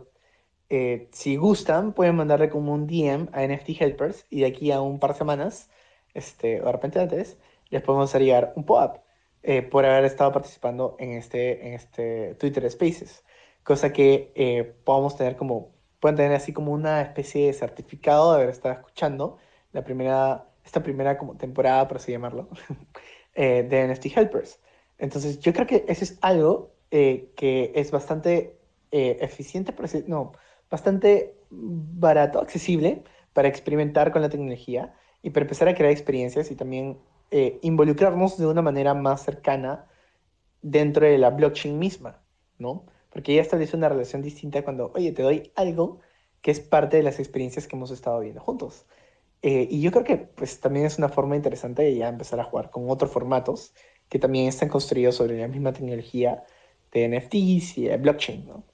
[0.70, 4.80] eh, si gustan, pueden mandarle como un DM a NFT Helpers y de aquí a
[4.82, 5.70] un par de semanas,
[6.14, 7.38] este, o de repente antes,
[7.70, 9.00] les podemos hacer llegar un pop-up
[9.42, 13.24] eh, por haber estado participando en este, en este Twitter Spaces.
[13.62, 18.36] Cosa que eh, podamos tener como, pueden tener así como una especie de certificado de
[18.38, 19.38] haber estado escuchando
[19.72, 22.48] la primera, esta primera como temporada, por así llamarlo,
[23.34, 24.60] de NFT Helpers.
[24.98, 28.58] Entonces, yo creo que eso es algo que es bastante
[28.90, 30.32] eficiente, pero no,
[30.70, 33.02] bastante barato, accesible
[33.32, 36.98] para experimentar con la tecnología y para empezar a crear experiencias y también
[37.30, 39.86] eh, involucrarnos de una manera más cercana
[40.62, 42.22] dentro de la blockchain misma,
[42.58, 42.86] ¿no?
[43.10, 46.00] Porque ya establece una relación distinta cuando, oye, te doy algo
[46.42, 48.86] que es parte de las experiencias que hemos estado viendo juntos.
[49.42, 52.44] Eh, y yo creo que pues también es una forma interesante de ya empezar a
[52.44, 53.72] jugar con otros formatos
[54.08, 56.44] que también están construidos sobre la misma tecnología
[56.92, 58.64] de NFTs y blockchain, ¿no?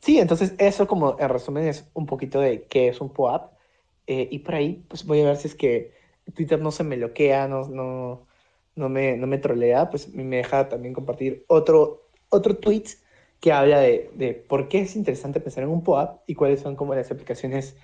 [0.00, 3.52] Sí, entonces eso como en resumen es un poquito de qué es un POAP.
[4.06, 5.92] Eh, y por ahí pues voy a ver si es que
[6.34, 8.26] Twitter no se me bloquea, no, no,
[8.74, 12.84] no, me, no me trolea, pues me deja también compartir otro, otro tweet
[13.40, 16.76] que habla de, de por qué es interesante pensar en un POAP y cuáles son
[16.76, 17.76] como las aplicaciones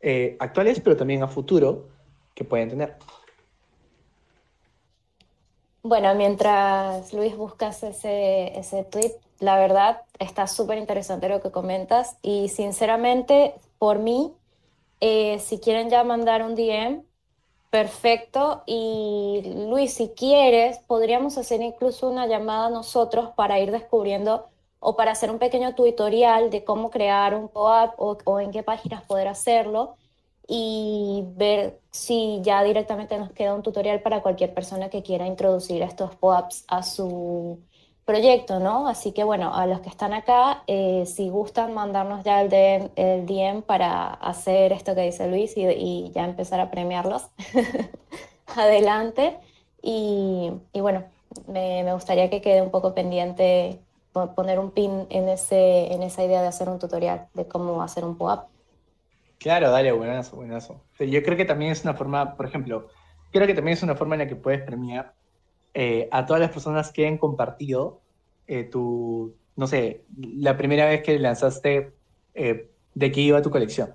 [0.00, 1.88] eh, actuales, pero también a futuro
[2.34, 2.96] que pueden tener.
[5.84, 12.16] Bueno, mientras Luis buscas ese, ese tweet, la verdad está súper interesante lo que comentas
[12.22, 14.32] y sinceramente, por mí,
[15.00, 17.02] eh, si quieren ya mandar un DM,
[17.68, 18.62] perfecto.
[18.66, 24.46] Y Luis, si quieres, podríamos hacer incluso una llamada nosotros para ir descubriendo
[24.78, 28.62] o para hacer un pequeño tutorial de cómo crear un POAP o, o en qué
[28.62, 29.96] páginas poder hacerlo
[30.46, 35.82] y ver si ya directamente nos queda un tutorial para cualquier persona que quiera introducir
[35.82, 37.58] estos POAPs a su
[38.04, 38.88] proyecto, ¿no?
[38.88, 42.90] Así que bueno, a los que están acá, eh, si gustan mandarnos ya el DM,
[42.96, 47.28] el DM, para hacer esto que dice Luis y, ya empezar a premiarlos,
[48.56, 49.38] adelante.
[49.82, 51.04] Y, y bueno,
[51.46, 53.80] me, me, gustaría que quede un poco pendiente
[54.12, 58.04] poner un pin en, ese, en esa idea de hacer un tutorial de cómo hacer
[58.04, 58.46] un POAP.
[59.38, 60.80] Claro, dale, buenazo, buenazo.
[60.98, 62.88] Yo creo que también es una forma, por ejemplo,
[63.32, 65.14] creo que también es una forma en la que puedes premiar
[65.74, 68.00] eh, a todas las personas que han compartido
[68.46, 71.92] eh, tu, no sé, la primera vez que lanzaste
[72.34, 73.94] eh, de qué iba tu colección.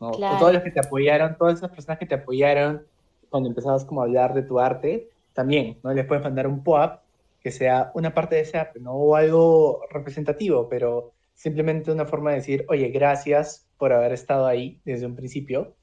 [0.00, 0.10] ¿no?
[0.10, 2.86] O todos los que te apoyaron, todas esas personas que te apoyaron
[3.28, 5.92] cuando empezabas como a hablar de tu arte, también, ¿no?
[5.92, 7.00] Les puedes mandar un pop
[7.40, 12.30] que sea una parte de ese arte, no o algo representativo, pero simplemente una forma
[12.30, 15.76] de decir, oye, gracias por haber estado ahí desde un principio.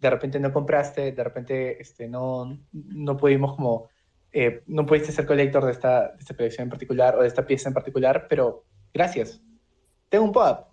[0.00, 3.88] De repente no compraste, de repente este, no, no pudimos como
[4.32, 7.44] eh, no pudiste ser colector de esta, de esta colección en particular o de esta
[7.44, 9.40] pieza en particular, pero gracias.
[10.08, 10.68] Tengo un pop.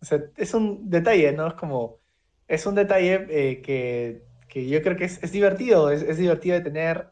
[0.00, 1.48] O sea, es un detalle, ¿no?
[1.48, 1.98] Es como,
[2.46, 6.56] es un detalle eh, que, que, yo creo que es, es divertido, es, es, divertido
[6.56, 7.10] de tener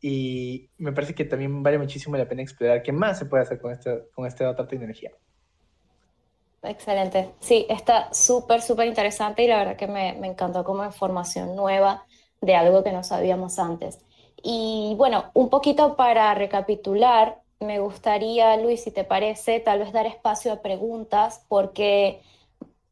[0.00, 3.60] y me parece que también vale muchísimo la pena explorar qué más se puede hacer
[3.60, 5.10] con, este, con esta otra tecnología.
[6.62, 7.32] Excelente.
[7.40, 12.04] Sí, está súper, súper interesante y la verdad que me, me encantó como información nueva
[12.40, 13.98] de algo que no sabíamos antes.
[14.42, 20.06] Y bueno, un poquito para recapitular, me gustaría, Luis, si te parece, tal vez dar
[20.06, 22.22] espacio a preguntas, porque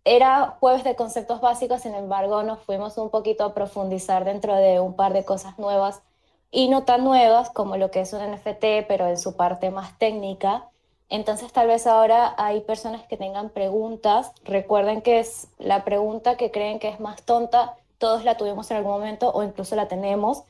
[0.05, 4.81] era jueves de conceptos básicos, sin embargo, nos fuimos un poquito a profundizar dentro de
[4.81, 6.03] un par de cosas nuevas
[6.51, 9.99] y no tan nuevas como lo que es un NFT, pero en su parte más
[9.99, 10.69] técnica.
[11.11, 14.33] Entonces, tal vez ahora hay personas que tengan preguntas.
[14.45, 18.79] Recuerden que es la pregunta que creen que es más tonta, todos la tuvimos en
[18.79, 20.45] algún momento o incluso la tenemos.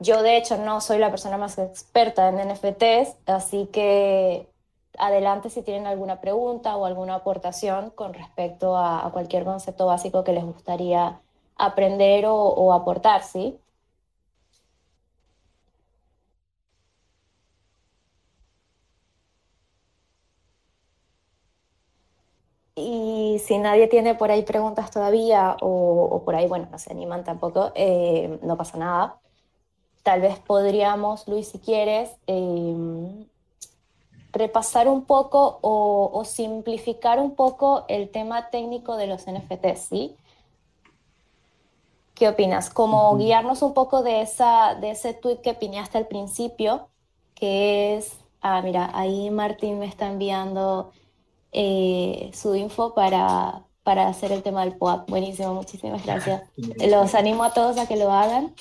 [0.00, 4.48] Yo de hecho no soy la persona más experta en NFTs, así que
[4.98, 10.32] adelante si tienen alguna pregunta o alguna aportación con respecto a, cualquier concepto básico que
[10.32, 11.20] les gustaría
[11.56, 13.58] aprender o, aportar, ¿sí?
[22.76, 27.24] Y si nadie tiene por ahí preguntas todavía o, por ahí, bueno, no se animan
[27.24, 29.20] tampoco, eh, no pasa nada
[30.08, 33.26] tal vez podríamos, Luis, si quieres, em,
[34.32, 40.16] repasar un poco o, simplificar un poco el tema técnico de los NFTs, ¿sí?
[42.14, 42.70] ¿Qué opinas?
[42.70, 46.88] Como guiarnos un poco de, esa, de ese tweet que piñaste al principio,
[47.34, 50.90] que es, ah, mira, ahí Martín me está enviando
[51.52, 55.10] eh, su info para, para hacer el tema del POAP.
[55.10, 56.44] Buenísimo, muchísimas gracias.
[56.56, 58.54] Los animo a todos a que lo hagan.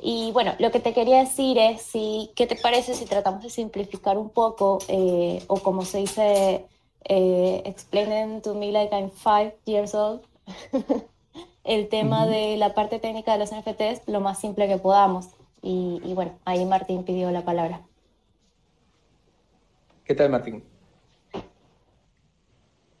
[0.00, 3.50] Y bueno, lo que te quería decir es, si, ¿qué te parece si tratamos de
[3.50, 6.66] simplificar un poco, eh, o como se dice,
[7.04, 10.20] eh, explaining to me like I'm five years old,
[11.64, 15.28] el tema de la parte técnica de los NFTs lo más simple que podamos.
[15.62, 17.82] Y, y bueno, ahí Martín pidió la palabra.
[20.04, 20.62] ¿Qué tal, Martín?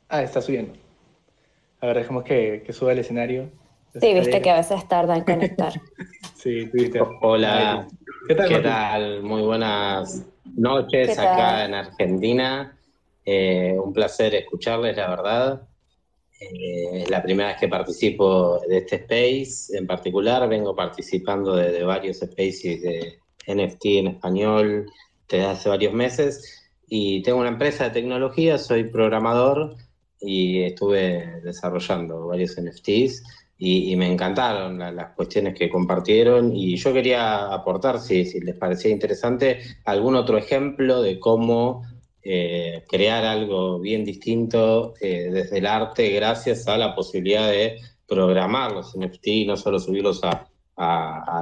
[0.08, 0.72] Ah, está subiendo.
[1.80, 3.50] A ver, dejemos que, que suba el escenario.
[3.94, 5.72] Sí, viste que a veces tarda en conectar.
[6.34, 7.00] sí, viste.
[7.20, 7.88] Hola,
[8.28, 9.22] ¿qué tal?
[9.22, 10.24] Muy buenas
[10.56, 12.76] noches acá en Argentina.
[13.24, 15.68] Eh, un placer escucharles, la verdad.
[16.40, 20.48] Eh, es la primera vez que participo de este space en particular.
[20.48, 24.86] Vengo participando de, varios spaces de NFT en español
[25.28, 26.70] desde hace varios meses.
[26.88, 29.76] Y tengo una empresa de tecnología, soy programador
[30.20, 33.22] y estuve desarrollando varios NFTs
[33.60, 39.60] y, me encantaron las cuestiones que compartieron y yo quería aportar, si, les parecía interesante,
[39.84, 41.82] algún otro ejemplo de cómo
[42.22, 48.72] eh, crear algo bien distinto eh, desde el arte gracias a la posibilidad de programar
[48.72, 50.44] los NFT y no solo subirlos a,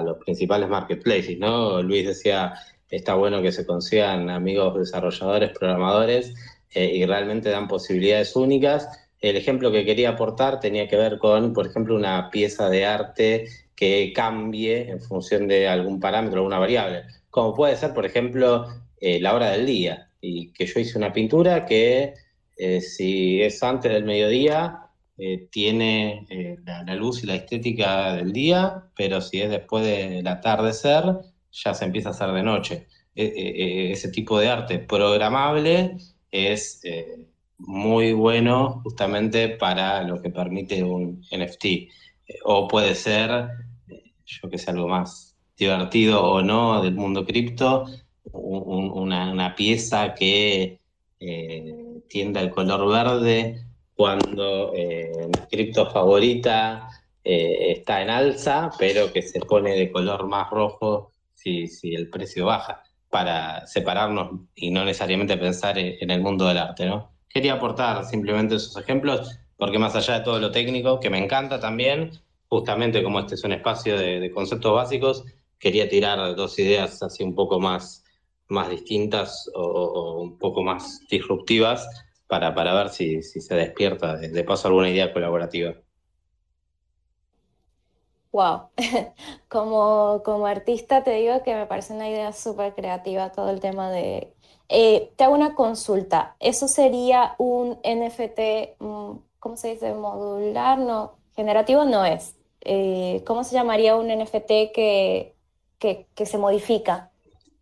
[0.03, 1.83] los principales marketplaces, ¿no?
[1.83, 2.55] Luis decía,
[2.89, 6.35] está bueno que se consigan amigos desarrolladores, programadores
[6.71, 8.89] eh, y realmente dan posibilidades únicas
[9.21, 13.49] el ejemplo que quería aportar tenía que ver con, por ejemplo, una pieza de arte
[13.75, 18.67] que cambie en función de algún parámetro, alguna variable, como puede ser, por ejemplo,
[19.01, 22.15] eh, la hora del día, y que yo hice una pintura que
[22.57, 24.81] eh, si es antes del mediodía,
[25.19, 26.27] eh, tiene
[26.65, 31.05] la, luz y la estética del día, pero si es después del atardecer,
[31.53, 32.87] ya se empieza a hacer de noche.
[33.15, 35.97] E, e, e, ese tipo de arte programable
[36.31, 36.83] es
[37.59, 41.91] muy bueno justamente para lo que permite un NFT.
[42.45, 43.49] O puede ser,
[44.25, 47.87] yo que sé, algo más divertido o no del mundo cripto,
[48.33, 50.81] una, pieza que
[51.21, 56.89] eh, tienda el color verde cuando eh, mi cripto favorita
[57.25, 62.11] eh, está en alza, pero que se pone de color más rojo si, si el
[62.11, 67.16] precio baja, para separarnos y no necesariamente pensar en el mundo del arte, ¿no?
[67.37, 71.61] Quería aportar simplemente esos ejemplos, porque más allá de todo lo técnico, que me encanta
[71.61, 72.13] también,
[72.49, 75.23] justamente como este es un espacio de, conceptos básicos,
[75.59, 78.03] quería tirar dos ideas así un poco más,
[78.49, 81.87] más distintas o, un poco más disruptivas
[82.27, 85.75] para, para ver si, se despierta de, paso alguna idea colaborativa.
[88.33, 88.71] Wow,
[89.49, 93.91] como, como artista te digo que me parece una idea súper creativa todo el tema
[93.91, 94.36] de
[94.69, 96.37] eh, te hago una consulta.
[96.41, 99.95] ¿Eso sería un NFT, mm, ¿cómo se dice?
[99.95, 102.35] Modular, no, generativo no es.
[102.61, 105.35] Eh, ¿Cómo se llamaría un NFT que,
[105.79, 107.11] que, se modifica?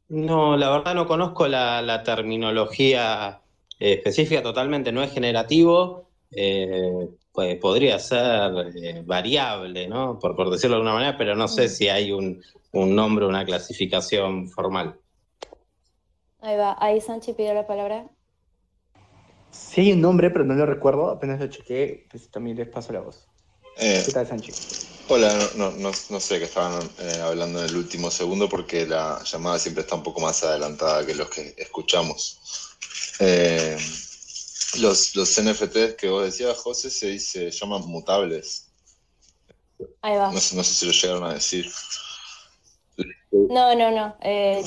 [0.09, 3.41] No, la verdad no conozco la, terminología
[3.79, 6.09] eh, específica totalmente, no es generativo,
[7.33, 10.19] pues podría ser variable, ¿no?
[10.19, 11.69] Por, por, decirlo de alguna manera, pero no sé mm.
[11.69, 12.43] si hay un,
[12.73, 14.97] un nombre, una clasificación formal.
[16.45, 18.07] Ahí va, ahí Sanchi pidió la palabra.
[19.51, 22.93] Sí hay un nombre, pero no lo recuerdo, apenas lo chequé, pues también les paso
[22.93, 23.27] la voz.
[23.79, 24.53] Eh, ¿Qué tal, Sanchi?
[25.09, 29.23] Hola, no, no, no sé qué estaban eh, hablando en el último segundo porque la
[29.25, 32.39] llamada siempre está un poco más adelantada que los que escuchamos.
[33.21, 33.79] Eh,
[34.81, 38.71] los, los NFTs que vos decías, José, se, se llaman mutables.
[40.03, 40.29] Ahí va.
[40.29, 41.71] No, no, sé si lo llegaron a decir.
[43.33, 44.17] No, no, no.
[44.21, 44.63] Eh,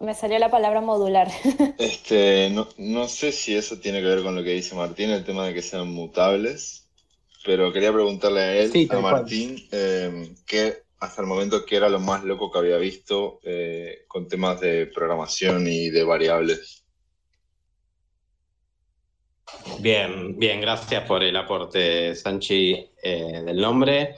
[0.00, 1.28] me salió la palabra modular.
[1.78, 5.24] Este, no, no sé si eso tiene que ver con lo que dice Martín, el
[5.24, 6.88] tema de que sean mutables,
[7.44, 12.00] pero quería preguntarle a él, a Martín, eh, que hasta el momento qué era lo
[12.00, 16.84] más loco que había visto eh, con temas de programación y de variables.
[19.80, 24.16] Bien, bien, gracias por el aporte, Sanchi, eh, del nombre.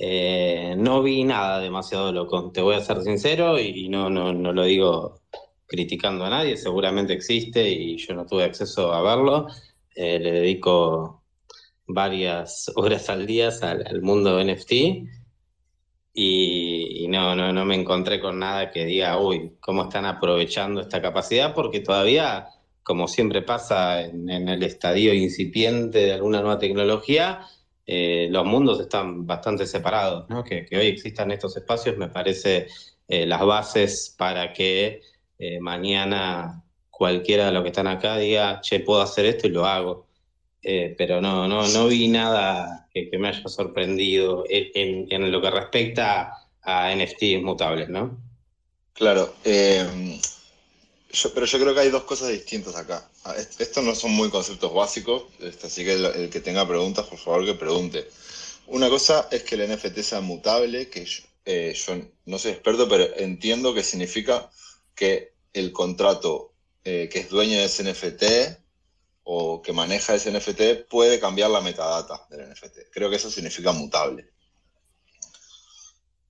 [0.00, 4.52] Eh, no vi nada demasiado loco, te voy a ser sincero y no, no, no
[4.52, 5.22] lo digo
[5.66, 9.48] criticando a nadie, seguramente existe y yo no tuve acceso a verlo.
[9.94, 11.24] Eh, le dedico
[11.86, 14.72] varias horas al día al, mundo NFT
[16.14, 21.02] y, no, no, no me encontré con nada que diga, uy, cómo están aprovechando esta
[21.02, 22.48] capacidad, porque todavía,
[22.82, 27.40] como siempre pasa en el estadio incipiente de alguna nueva tecnología,
[27.90, 30.44] eh, los mundos están bastante separados, ¿no?
[30.44, 32.66] que, hoy existan estos espacios me parece
[33.08, 35.00] eh, las bases para que
[35.38, 39.64] eh, mañana cualquiera de los que están acá diga, che, puedo hacer esto y lo
[39.64, 40.06] hago.
[40.60, 46.94] pero no, no, no vi nada que, me haya sorprendido en, lo que respecta a
[46.94, 48.18] NFTs mutables, ¿no?
[48.92, 53.08] Claro, pero yo creo que hay dos cosas distintas acá.
[53.28, 57.18] Ah, estos no son muy conceptos básicos, este, así que el, que tenga preguntas, por
[57.18, 58.08] favor, que pregunte.
[58.68, 61.76] Una cosa es que el NFT sea mutable, que yo, eh,
[62.24, 64.50] no soy experto, pero entiendo que significa
[64.94, 66.54] que el contrato
[66.84, 68.22] que es dueño de ese NFT
[69.24, 72.90] o que maneja ese NFT puede cambiar la metadata del NFT.
[72.90, 74.32] Creo que eso significa mutable.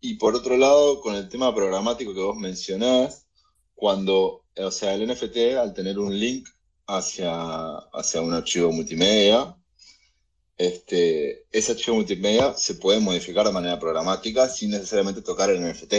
[0.00, 3.24] Y por otro lado, con el tema programático que vos mencionás,
[3.76, 6.48] cuando, o sea, el NFT al tener un link
[6.88, 9.54] hacia, hacia un archivo multimedia,
[10.56, 15.94] este, ese archivo multimedia se puede modificar de manera programática sin necesariamente tocar el NFT.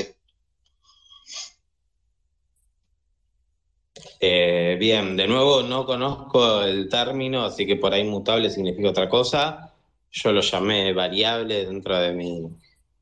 [4.21, 9.07] Eh, bien, de nuevo no conozco el término, así que por ahí mutable significa otra
[9.07, 9.73] cosa.
[10.11, 12.41] Yo lo llamé variable dentro de mi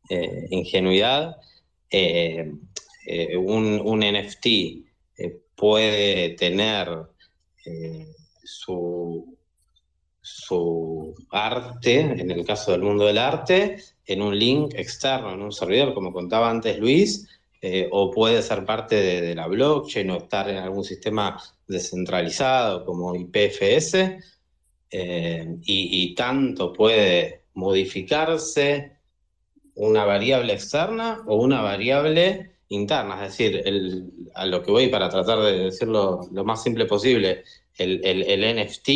[0.10, 1.38] eh, ingenuidad.
[1.90, 2.52] Eh,
[3.38, 4.48] un, NFT
[5.56, 7.08] puede tener
[8.44, 9.38] su,
[10.22, 15.52] su arte, en el caso del mundo del arte, en un link externo, en un
[15.52, 17.28] servidor, como contaba antes Luis,
[17.62, 23.16] eh, o puede ser parte de, la blockchain o estar en algún sistema descentralizado como
[23.16, 24.20] IPFS,
[24.90, 28.98] eh, y, tanto puede modificarse
[29.76, 33.64] una variable externa o una variable interna, es decir,
[34.36, 37.44] a lo que voy para tratar de decirlo lo más simple posible,
[37.78, 38.90] el, NFT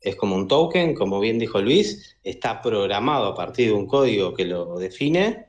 [0.00, 4.34] es como un token, como bien dijo Luis, está programado a partir de un código
[4.34, 5.46] que lo define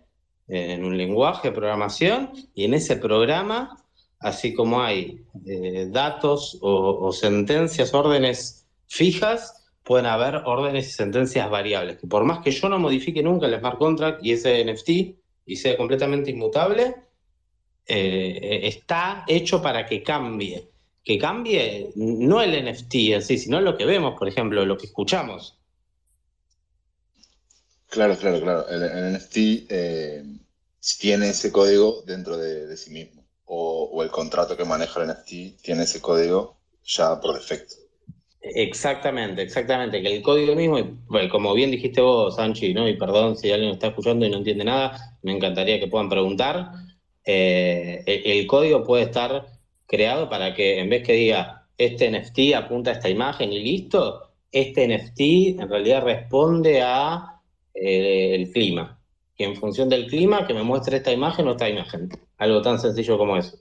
[0.47, 3.83] en un lenguaje de programación y en ese programa,
[4.19, 11.97] así como hay eh, datos o, sentencias, órdenes fijas, pueden haber órdenes y sentencias variables,
[11.97, 14.89] que por más que yo no modifique nunca el smart contract y ese NFT
[15.45, 16.95] y sea completamente inmutable,
[17.85, 20.69] eh, está hecho para que cambie.
[21.03, 24.85] Que cambie no el NFT en sí, sino lo que vemos, por ejemplo, lo que
[24.85, 25.57] escuchamos.
[27.93, 28.67] Claro, claro, claro.
[28.69, 29.37] El, NFT
[29.69, 30.23] eh,
[30.99, 33.23] tiene ese código dentro de, sí mismo.
[33.45, 37.75] O, el contrato que maneja el NFT tiene ese código ya por defecto.
[38.41, 40.01] Exactamente, exactamente.
[40.01, 40.79] Que el código mismo,
[41.29, 42.87] como bien dijiste vos, Sanchi, ¿no?
[42.87, 46.71] y perdón si alguien está escuchando y no entiende nada, me encantaría que puedan preguntar.
[47.25, 49.47] Eh, el, código puede estar
[49.85, 54.31] creado para que en vez que diga este NFT apunta a esta imagen y listo,
[54.51, 57.41] este NFT en realidad responde a
[57.73, 58.99] eh, el clima.
[59.35, 62.09] Que en función del clima, que me muestre esta imagen o esta imagen.
[62.37, 63.57] Algo tan sencillo como eso.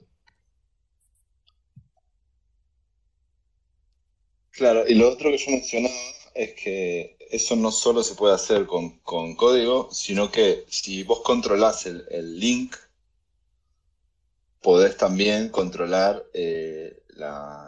[4.51, 5.95] Claro, y lo otro que yo mencionaba
[6.35, 8.99] es que eso no solo se puede hacer con,
[9.35, 12.75] código, sino que si vos controlás el, link,
[14.63, 17.03] podés también controlar eh,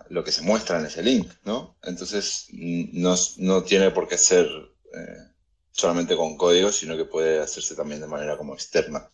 [0.10, 1.76] lo que se muestra en ese link, ¿no?
[1.84, 5.18] Entonces no, no tiene por qué ser eh,
[5.72, 9.10] solamente con código, sino que puede hacerse también de manera como externa.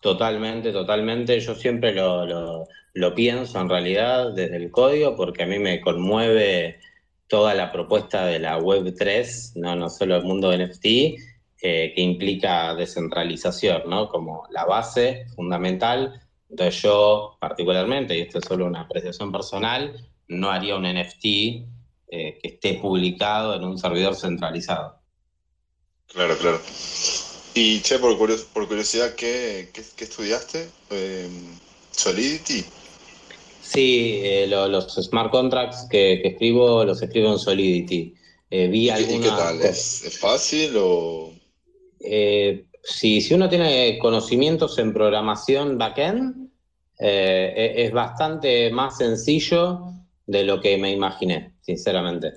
[0.00, 1.40] Totalmente, totalmente.
[1.40, 2.66] Yo siempre lo,
[3.14, 6.78] pienso en realidad desde el código porque a mí me conmueve
[7.26, 12.00] toda la propuesta de la Web 3, no, no solo el mundo NFT, eh, que
[12.00, 14.08] implica descentralización, ¿no?
[14.08, 16.20] Como la base fundamental.
[16.48, 22.38] Entonces yo particularmente, y esto es solo una apreciación personal, no haría un NFT eh,
[22.40, 25.00] que esté publicado en un servidor centralizado.
[26.06, 26.60] Claro, claro.
[27.54, 30.68] Y che, por, curiosidad, ¿qué, estudiaste?
[30.90, 31.58] Em,
[31.90, 32.64] ¿Solidity?
[33.62, 38.14] Sí, eh, los smart contracts que, escribo los escribo en Solidity.
[38.50, 39.60] Eh, vi ¿Y, qué tal?
[39.62, 41.32] ¿Es, fácil o...?
[42.00, 46.50] Eh, si, si uno tiene conocimientos en programación backend,
[46.98, 49.92] e, es bastante más sencillo
[50.26, 52.32] de lo que me imaginé, sinceramente.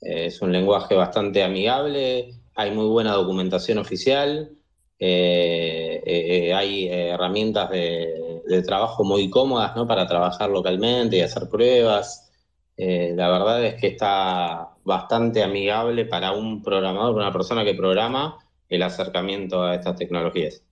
[0.00, 4.50] es un lenguaje bastante amigable, hay muy buena documentación oficial,
[4.98, 9.86] eh, eh, hay herramientas de, trabajo muy cómodas ¿no?
[9.86, 12.32] para trabajar localmente y hacer pruebas.
[12.76, 17.74] Eh, la verdad es que está bastante amigable para un programador, para una persona que
[17.74, 20.62] programa, el acercamiento a estas tecnologías.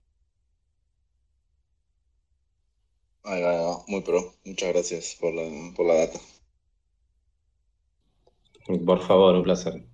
[3.87, 4.33] muy pro.
[4.45, 5.43] Muchas gracias por la,
[5.75, 6.19] por la data.
[8.85, 9.85] Por favor, un placer.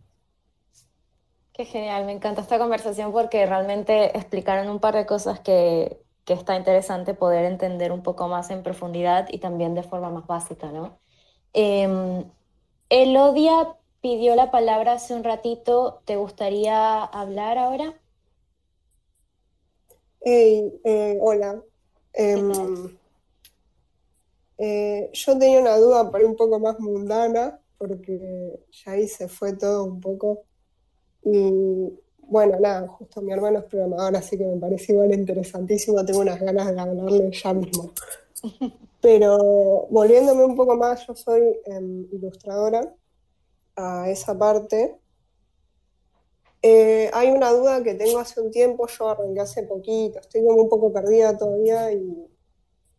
[1.54, 6.34] Qué genial, me encanta esta conversación porque realmente explicaron un par de cosas que, que
[6.34, 10.72] está interesante poder entender un poco más en profundidad y también de forma más básica,
[10.72, 11.00] ¿no?
[11.54, 12.26] Eh,
[12.90, 16.02] Elodia pidió la palabra hace un ratito.
[16.04, 17.98] ¿Te gustaría hablar ahora?
[20.20, 21.64] Hey, eh, hola.
[22.12, 22.52] Em,
[24.58, 29.54] eh, yo tenía una duda por un poco más mundana, porque ya ahí se fue
[29.54, 30.44] todo un poco.
[31.24, 31.94] Y
[32.28, 36.04] bueno, nada, justo mi hermano es programador, así que me parece igual interesantísimo.
[36.04, 37.94] Tengo unas ganas de hablarle ya mismo.
[39.02, 42.94] Pero volviéndome un poco más, yo soy em, ilustradora
[43.76, 45.00] a esa parte.
[46.62, 50.62] Eh, hay una duda que tengo hace un tiempo, yo arranqué hace poquito, estoy como
[50.64, 52.26] un poco perdida todavía y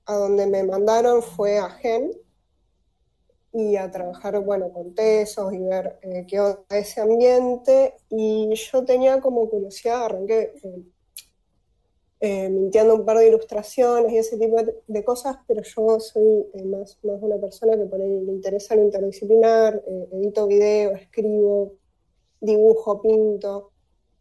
[0.05, 2.13] a donde me mandaron fue a Gen
[3.53, 7.95] y a trabajar, bueno, con tesos y ver eh, qué onda ese ambiente.
[8.11, 10.83] Y yo tenía como curiosidad, arranqué eh,
[12.27, 14.57] eh, mintiendo un par de ilustraciones y ese tipo
[14.87, 18.83] de, cosas, pero yo soy más, más una persona que por ahí le interesa lo
[18.83, 21.75] interdisciplinar, edito video, escribo,
[22.41, 23.73] dibujo, pinto.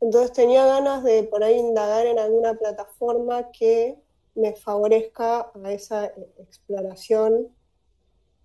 [0.01, 3.97] Entonces tenía ganas de por ahí indagar en alguna plataforma que
[4.35, 6.07] me favorezca a esa
[6.39, 7.47] exploración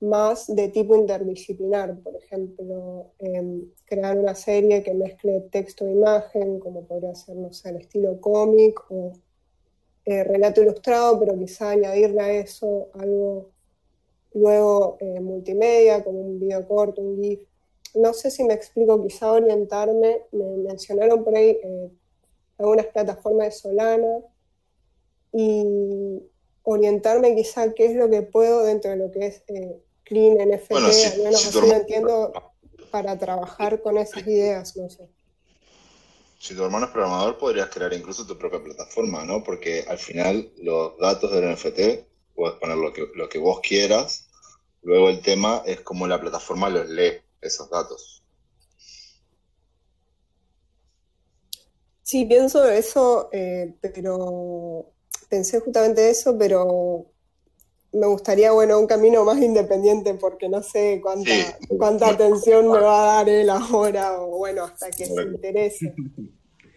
[0.01, 6.61] más de tipo interdisciplinar, por ejemplo, em, crear una serie que mezcle texto e imagen,
[6.61, 9.15] como podría ser, no sé, el estilo cómic o
[10.09, 13.51] eh, relato ilustrado, pero quizá añadirle a eso algo
[14.33, 17.41] luego eh, multimedia, como un video corto, un GIF.
[17.95, 21.91] No sé si me explico, quizá orientarme, me mencionaron por ahí eh,
[22.57, 24.19] algunas plataformas de Solana
[25.35, 26.23] y
[26.63, 29.43] orientarme quizá qué es lo que puedo dentro de lo que es
[30.05, 32.33] clean, NFT, bueno, al menos así lo entiendo,
[32.91, 35.07] para trabajar con esas ideas, no sé.
[36.39, 39.43] Si tu hermano es programador, podrías crear incluso tu propia plataforma, ¿no?
[39.43, 44.29] Porque al final los datos del NFT, puedes poner lo que, lo que vos quieras,
[44.83, 48.23] luego el tema es cómo la plataforma los lee, esos datos.
[52.03, 54.93] Sí, pienso eso, eh, pero
[55.29, 57.05] pensé justamente eso, pero
[57.93, 61.33] me gustaría, bueno, un camino más independiente porque no sé cuánta,
[61.77, 65.95] cuánta atención me va a dar él ahora o bueno, hasta que se interese.